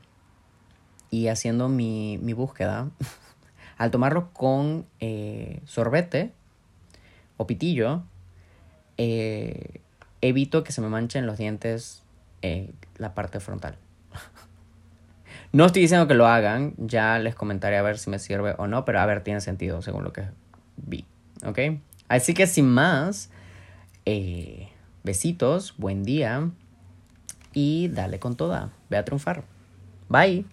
y 1.11 1.29
haciendo 1.29 1.69
mi, 1.69 2.19
mi 2.19 2.33
búsqueda. 2.33 2.91
Al 3.79 3.91
tomarlo 3.91 4.31
con 4.33 4.87
eh, 5.01 5.61
sorbete 5.65 6.33
o 7.39 7.47
pitillo, 7.47 8.03
evito 10.21 10.63
que 10.63 10.73
se 10.73 10.83
me 10.83 10.89
manchen 10.89 11.27
los 11.27 11.39
dientes 11.39 12.03
la 12.43 13.15
parte 13.15 13.41
frontal. 13.41 13.77
No 15.53 15.67
estoy 15.67 15.83
diciendo 15.83 16.07
que 16.07 16.15
lo 16.15 16.29
hagan, 16.29 16.75
ya 16.77 17.19
les 17.19 17.35
comentaré 17.35 17.77
a 17.77 17.83
ver 17.83 17.99
si 17.99 18.09
me 18.09 18.21
sirve 18.21 18.55
o 18.59 18.69
no, 18.69 18.85
pero 18.85 19.01
a 19.01 19.07
ver, 19.07 19.25
tiene 19.25 19.41
sentido 19.41 19.83
según 19.83 20.05
lo 20.05 20.13
que 20.13 20.23
vi, 20.77 21.05
¿ok? 21.45 21.59
Así 22.07 22.35
que 22.35 22.47
sin 22.47 22.69
más, 22.69 23.31
eh, 24.05 24.69
besitos, 25.03 25.75
buen 25.77 26.05
día 26.05 26.51
y 27.53 27.89
dale 27.89 28.21
con 28.21 28.37
toda, 28.37 28.71
ve 28.91 28.97
a 28.97 29.05
triunfar. 29.05 29.43
Bye. 30.09 30.45